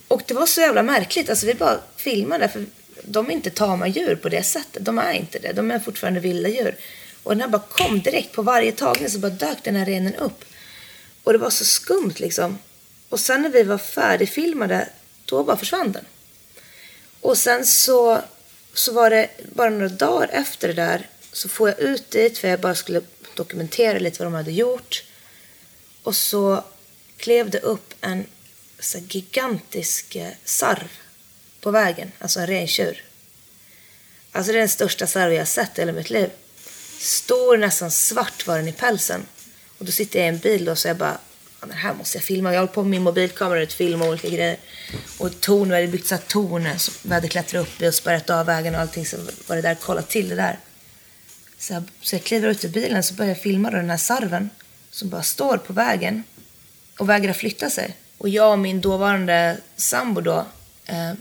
Och 0.09 0.23
det 0.27 0.35
var 0.35 0.47
så 0.47 0.61
jävla 0.61 0.83
märkligt. 0.83 1.31
Alltså 1.31 1.47
vi 1.47 1.55
bara 1.55 1.81
filmade 1.97 2.49
för 2.49 2.67
de 3.03 3.27
är 3.27 3.31
inte 3.31 3.51
tama 3.51 3.89
djur 3.89 4.17
på 4.17 4.29
det 4.29 4.43
sättet. 4.43 4.85
De 4.85 4.99
är 4.99 5.13
inte 5.13 5.39
det. 5.39 5.53
De 5.53 5.71
är 5.71 5.79
fortfarande 5.79 6.21
vilda 6.21 6.49
djur. 6.49 6.77
Och 7.25 7.33
den 7.33 7.41
här 7.41 7.49
bara 7.49 7.63
kom 7.63 8.01
direkt 8.01 8.33
på 8.33 8.43
varje 8.43 8.73
tagning 8.73 9.11
så 9.11 9.19
bara 9.19 9.31
dök 9.31 9.65
den 9.65 9.77
här 9.77 9.87
renen 9.87 10.15
upp. 10.15 10.45
Och 11.25 11.33
det 11.33 11.39
var 11.39 11.51
så 11.51 11.65
skumt 11.65 12.15
liksom. 12.17 12.59
Och 13.09 13.21
sen 13.21 13.43
när 13.43 13.49
vi 13.49 13.63
var 13.63 13.79
färdigfilmade, 13.79 14.89
då 15.25 15.45
bara 15.45 15.57
försvann 15.57 15.93
den. 15.93 16.05
Och 17.21 17.39
sen 17.39 17.67
så, 17.67 18.23
så 18.75 18.93
var 18.93 19.11
det 19.11 19.31
bara 19.55 19.71
några 19.71 19.89
dagar 19.89 20.29
efter 20.33 20.69
det 20.69 20.75
där 20.75 21.09
så 21.33 21.49
får 21.49 21.69
jag 21.69 21.79
ut 21.79 22.11
dit 22.11 22.39
för 22.39 22.49
jag 22.49 22.61
bara 22.61 22.75
skulle 22.75 23.01
dokumentera 23.35 23.99
lite 23.99 24.19
vad 24.19 24.33
de 24.33 24.37
hade 24.37 24.53
gjort. 24.53 25.05
Och 26.03 26.17
så 26.17 26.65
klev 27.17 27.51
det 27.51 27.61
upp 27.61 27.95
en 28.01 28.27
så 28.79 28.99
gigantisk 28.99 30.17
eh, 30.17 30.33
sarv 30.45 30.89
på 31.61 31.71
vägen, 31.71 32.13
alltså 32.19 32.41
en 32.41 32.47
rentjur. 32.47 33.05
Alltså 34.33 34.53
det 34.53 34.59
är 34.59 34.61
den 34.61 34.69
största 34.69 35.07
sarv 35.07 35.33
jag 35.33 35.41
har 35.41 35.47
sett 35.47 35.79
i 35.79 35.81
hela 35.81 35.93
mitt 35.93 36.11
liv. 36.11 36.31
Stor, 37.05 37.57
nästan 37.57 37.91
svart 37.91 38.47
var 38.47 38.57
den 38.57 38.69
i 38.69 38.73
pälsen. 38.73 39.27
Och 39.79 39.85
då 39.85 39.93
sitter 39.93 40.19
jag 40.19 40.27
i 40.27 40.29
en 40.29 40.39
bil 40.39 40.69
och 40.69 40.79
så 40.79 40.89
jag 40.89 40.97
bara, 40.97 41.19
ja, 41.61 41.67
men 41.67 41.77
här 41.77 41.95
måste 41.95 42.17
jag 42.17 42.25
filma. 42.25 42.53
Jag 42.53 42.61
håller 42.61 42.73
på 42.73 42.83
med 42.83 42.91
min 42.91 43.03
mobilkamera 43.03 43.63
och 43.63 43.69
filmar 43.69 44.09
olika 44.09 44.29
grejer. 44.29 44.57
Och 45.19 45.41
torn, 45.41 45.69
vi 45.69 45.75
hade 45.75 45.87
byggt 45.87 46.07
så 46.07 46.17
torn 46.17 46.79
som 46.79 46.95
vi 47.03 47.15
hade 47.15 47.29
klättrat 47.29 47.63
upp 47.63 47.83
i 47.83 47.89
och 47.89 47.95
spärrat 47.95 48.31
av 48.31 48.47
vägen 48.47 48.75
och 48.75 48.81
allting. 48.81 49.07
Så 49.07 49.17
var 49.47 49.57
det 49.57 49.63
där, 49.63 49.75
kolla 49.75 50.03
till 50.03 50.29
det 50.29 50.35
där. 50.35 50.59
Så 51.59 51.73
jag, 51.73 51.83
så 52.01 52.15
jag 52.15 52.25
kliver 52.25 52.49
ut 52.49 52.65
ur 52.65 52.69
bilen 52.69 53.03
så 53.03 53.15
börjar 53.15 53.31
jag 53.31 53.41
filma 53.41 53.71
då 53.71 53.77
den 53.77 53.91
här 53.91 53.97
sarven 53.97 54.51
som 54.91 55.09
bara 55.09 55.23
står 55.23 55.57
på 55.57 55.73
vägen 55.73 56.25
och 56.99 57.09
vägrar 57.09 57.33
flytta 57.33 57.71
sig. 57.71 57.97
Och 58.19 58.29
jag 58.29 58.53
och 58.53 58.59
min 58.59 58.81
dåvarande 58.81 59.57
sambo 59.77 60.21
då 60.21 60.47
eh, 60.85 61.13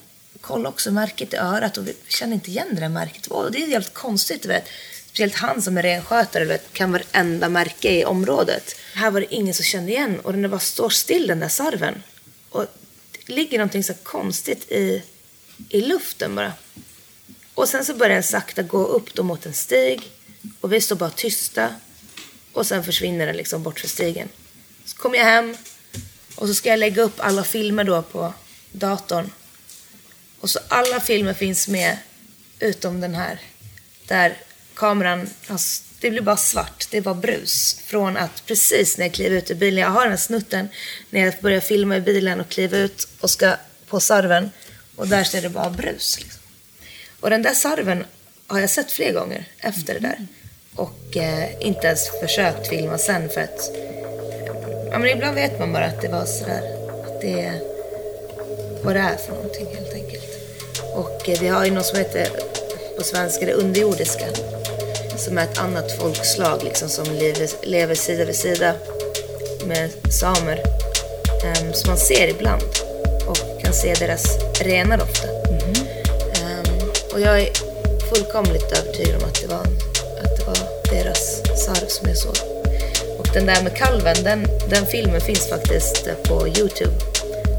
kollade 0.41 0.69
också 0.69 0.91
märket 0.91 1.33
i 1.33 1.37
örat 1.37 1.77
och 1.77 1.87
vi 1.87 1.93
kände 2.07 2.35
inte 2.35 2.49
igen 2.49 2.67
det 2.71 2.79
där 2.79 2.89
märket. 2.89 3.27
Och 3.27 3.51
det 3.51 3.63
är 3.63 3.67
jävligt 3.67 3.93
konstigt, 3.93 4.41
du 4.41 4.47
vet. 4.47 4.65
Speciellt 5.13 5.35
han 5.35 5.61
som 5.61 5.77
är 5.77 5.81
renskötare 5.83 6.45
vet, 6.45 6.73
kan 6.73 6.91
varenda 6.91 7.49
märke 7.49 7.91
i 7.91 8.05
området. 8.05 8.75
Här 8.93 9.11
var 9.11 9.19
det 9.19 9.33
ingen 9.33 9.53
som 9.53 9.65
kände 9.65 9.91
igen 9.91 10.19
och 10.19 10.33
den 10.33 10.49
bara 10.49 10.59
står 10.59 10.89
still 10.89 11.27
den 11.27 11.39
där 11.39 11.47
sarven. 11.47 12.03
Och 12.49 12.65
det 13.11 13.33
ligger 13.33 13.57
någonting 13.57 13.83
så 13.83 13.93
konstigt 13.93 14.71
i, 14.71 15.03
i 15.69 15.81
luften 15.81 16.35
bara. 16.35 16.53
Och 17.53 17.69
sen 17.69 17.85
så 17.85 17.93
börjar 17.93 18.13
den 18.13 18.23
sakta 18.23 18.61
gå 18.61 18.85
upp 18.85 19.13
då 19.13 19.23
mot 19.23 19.45
en 19.45 19.53
stig 19.53 20.11
och 20.61 20.73
vi 20.73 20.81
står 20.81 20.95
bara 20.95 21.09
tysta. 21.09 21.75
Och 22.53 22.67
sen 22.67 22.83
försvinner 22.83 23.25
den 23.25 23.37
liksom 23.37 23.63
bort 23.63 23.79
för 23.79 23.87
stigen. 23.87 24.29
Så 24.85 24.97
kommer 24.97 25.17
jag 25.17 25.25
hem 25.25 25.57
och 26.35 26.47
så 26.47 26.53
ska 26.53 26.69
jag 26.69 26.79
lägga 26.79 27.01
upp 27.01 27.15
alla 27.17 27.43
filmer 27.43 27.83
då 27.83 28.01
på 28.01 28.33
datorn. 28.71 29.31
Och 30.39 30.49
så 30.49 30.59
alla 30.67 30.99
filmer 30.99 31.33
finns 31.33 31.67
med 31.67 31.97
utom 32.59 33.01
den 33.01 33.15
här. 33.15 33.39
Där 34.07 34.37
kameran, 34.75 35.29
alltså, 35.47 35.83
det 35.99 36.09
blir 36.09 36.21
bara 36.21 36.37
svart. 36.37 36.87
Det 36.91 36.97
är 36.97 37.01
bara 37.01 37.15
brus. 37.15 37.79
Från 37.85 38.17
att 38.17 38.45
precis 38.45 38.97
när 38.97 39.05
jag 39.05 39.13
kliver 39.13 39.37
ut 39.37 39.51
ur 39.51 39.55
bilen, 39.55 39.81
jag 39.81 39.89
har 39.89 40.01
den 40.01 40.11
här 40.11 40.17
snutten 40.17 40.69
när 41.09 41.25
jag 41.25 41.33
börjar 41.41 41.59
filma 41.59 41.97
i 41.97 42.01
bilen 42.01 42.39
och 42.39 42.49
kliver 42.49 42.79
ut 42.79 43.07
och 43.19 43.29
ska 43.29 43.55
på 43.87 43.99
sarven. 43.99 44.51
Och 44.95 45.07
där 45.07 45.23
ser 45.23 45.41
det 45.41 45.49
bara 45.49 45.69
brus. 45.69 46.19
Liksom. 46.19 46.41
Och 47.19 47.29
den 47.29 47.41
där 47.41 47.53
sarven 47.53 48.05
har 48.47 48.59
jag 48.59 48.69
sett 48.69 48.91
fler 48.91 49.13
gånger 49.13 49.45
efter 49.57 49.93
det 49.93 49.99
där. 49.99 50.27
Och 50.75 51.17
eh, 51.17 51.49
inte 51.59 51.87
ens 51.87 52.19
försökt 52.21 52.67
filma 52.67 52.97
sen 52.97 53.29
för 53.29 53.41
att 53.41 53.71
Ja, 54.91 54.99
men 54.99 55.09
ibland 55.09 55.35
vet 55.35 55.59
man 55.59 55.73
bara 55.73 55.85
att 55.85 56.01
det 56.01 56.07
var 56.07 56.25
sådär. 56.25 56.63
Att 57.05 57.21
det 57.21 57.41
är 57.41 57.61
vad 58.83 58.95
det 58.95 58.99
är 58.99 59.17
för 59.17 59.33
någonting 59.33 59.67
helt 59.75 59.93
enkelt. 59.93 60.23
Och 60.93 61.29
eh, 61.29 61.39
vi 61.39 61.47
har 61.47 61.65
ju 61.65 61.71
något 61.71 61.85
som 61.85 61.97
heter 61.97 62.27
på 62.97 63.03
svenska 63.03 63.45
det 63.45 63.53
underjordiska. 63.53 64.25
Som 65.17 65.37
är 65.37 65.43
ett 65.43 65.57
annat 65.57 65.91
folkslag 65.91 66.63
liksom 66.63 66.89
som 66.89 67.05
lever, 67.05 67.65
lever 67.65 67.95
sida 67.95 68.25
vid 68.25 68.35
sida 68.35 68.73
med 69.67 69.89
samer. 70.09 70.63
Um, 71.43 71.73
som 71.73 71.89
man 71.89 71.97
ser 71.97 72.27
ibland. 72.27 72.63
Och 73.27 73.61
kan 73.61 73.73
se 73.73 73.93
deras 73.93 74.25
renar 74.61 75.01
ofta. 75.01 75.27
Mm. 75.27 75.73
Um, 76.59 76.89
och 77.13 77.19
jag 77.19 77.41
är 77.41 77.49
fullkomligt 78.09 78.71
övertygad 78.79 79.15
om 79.21 79.29
att 79.29 79.41
det 79.41 79.47
var, 79.47 79.63
att 80.23 80.37
det 80.37 80.45
var 80.45 80.57
deras 80.91 81.41
sarv 81.65 81.87
som 81.87 82.07
jag 82.07 82.17
såg 82.17 82.53
den 83.33 83.45
där 83.45 83.63
med 83.63 83.77
kalven, 83.77 84.15
den, 84.23 84.47
den 84.69 84.85
filmen 84.85 85.21
finns 85.21 85.49
faktiskt 85.49 86.09
på 86.27 86.47
Youtube. 86.47 87.12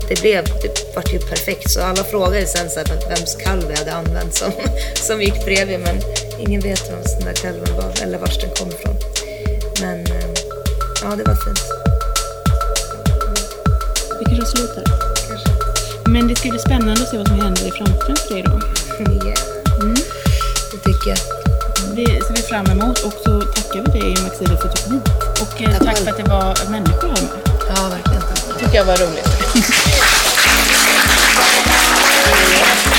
Det 0.09 0.21
blev, 0.21 0.45
det 0.63 0.95
vart 0.95 1.13
ju 1.13 1.19
perfekt 1.19 1.71
så 1.71 1.81
alla 1.81 2.05
frågade 2.05 2.47
sen 2.47 2.71
så 2.71 2.79
här, 2.79 3.09
vems 3.09 3.35
kalv 3.35 3.71
jag 3.71 3.79
hade 3.79 3.93
använt 3.93 4.35
som, 4.35 4.53
som 4.95 5.23
gick 5.23 5.45
bredvid 5.45 5.81
men 5.81 6.01
ingen 6.39 6.61
vet 6.61 6.91
vem 6.91 7.03
den 7.03 7.25
där 7.25 7.33
kalven 7.33 7.77
var 7.77 8.03
eller 8.03 8.19
vars 8.19 8.39
den 8.39 8.51
kom 8.51 8.69
ifrån. 8.69 8.97
Men 9.81 10.07
eh, 10.07 10.29
ja, 11.03 11.17
det 11.17 11.25
var 11.25 11.35
fint. 11.35 11.61
Vi 14.19 14.25
kanske 14.25 14.47
slutar. 14.57 14.85
Kanske. 15.29 15.51
Men 16.07 16.29
det 16.29 16.37
ska 16.37 16.49
bli 16.49 16.59
spännande 16.59 16.93
att 16.93 17.09
se 17.09 17.17
vad 17.17 17.29
som 17.29 17.41
händer 17.41 17.69
i 17.69 17.71
framtiden 17.71 18.17
för 18.17 18.35
dig 18.35 18.43
då. 18.43 18.61
Yeah. 19.25 19.39
Mm. 19.81 19.95
Det 20.73 20.79
tycker 20.79 21.09
jag. 21.11 21.19
Det 21.97 22.25
ser 22.25 22.35
vi 22.35 22.43
fram 22.43 22.67
emot 22.67 22.99
och 22.99 23.13
så 23.25 23.41
tackar 23.41 23.93
vi 23.93 24.01
dig 24.01 24.23
Maxine 24.23 24.57
för 24.57 24.69
att 24.69 24.77
du 24.77 24.83
kom 24.83 24.93
hit. 24.93 25.09
Och 25.43 25.63
eh, 25.63 25.85
tack 25.85 25.97
för 25.97 26.11
att 26.11 26.17
det 26.17 26.23
var 26.23 26.71
människor 26.71 27.09
här 27.09 27.23
med. 27.23 27.31
Ja, 27.69 27.89
verkligen. 27.89 28.23
Det 28.49 28.65
tycker 28.65 28.77
jag 28.77 28.85
var 28.85 28.97
roligt. 28.97 29.29
Obrigada. 32.27 32.94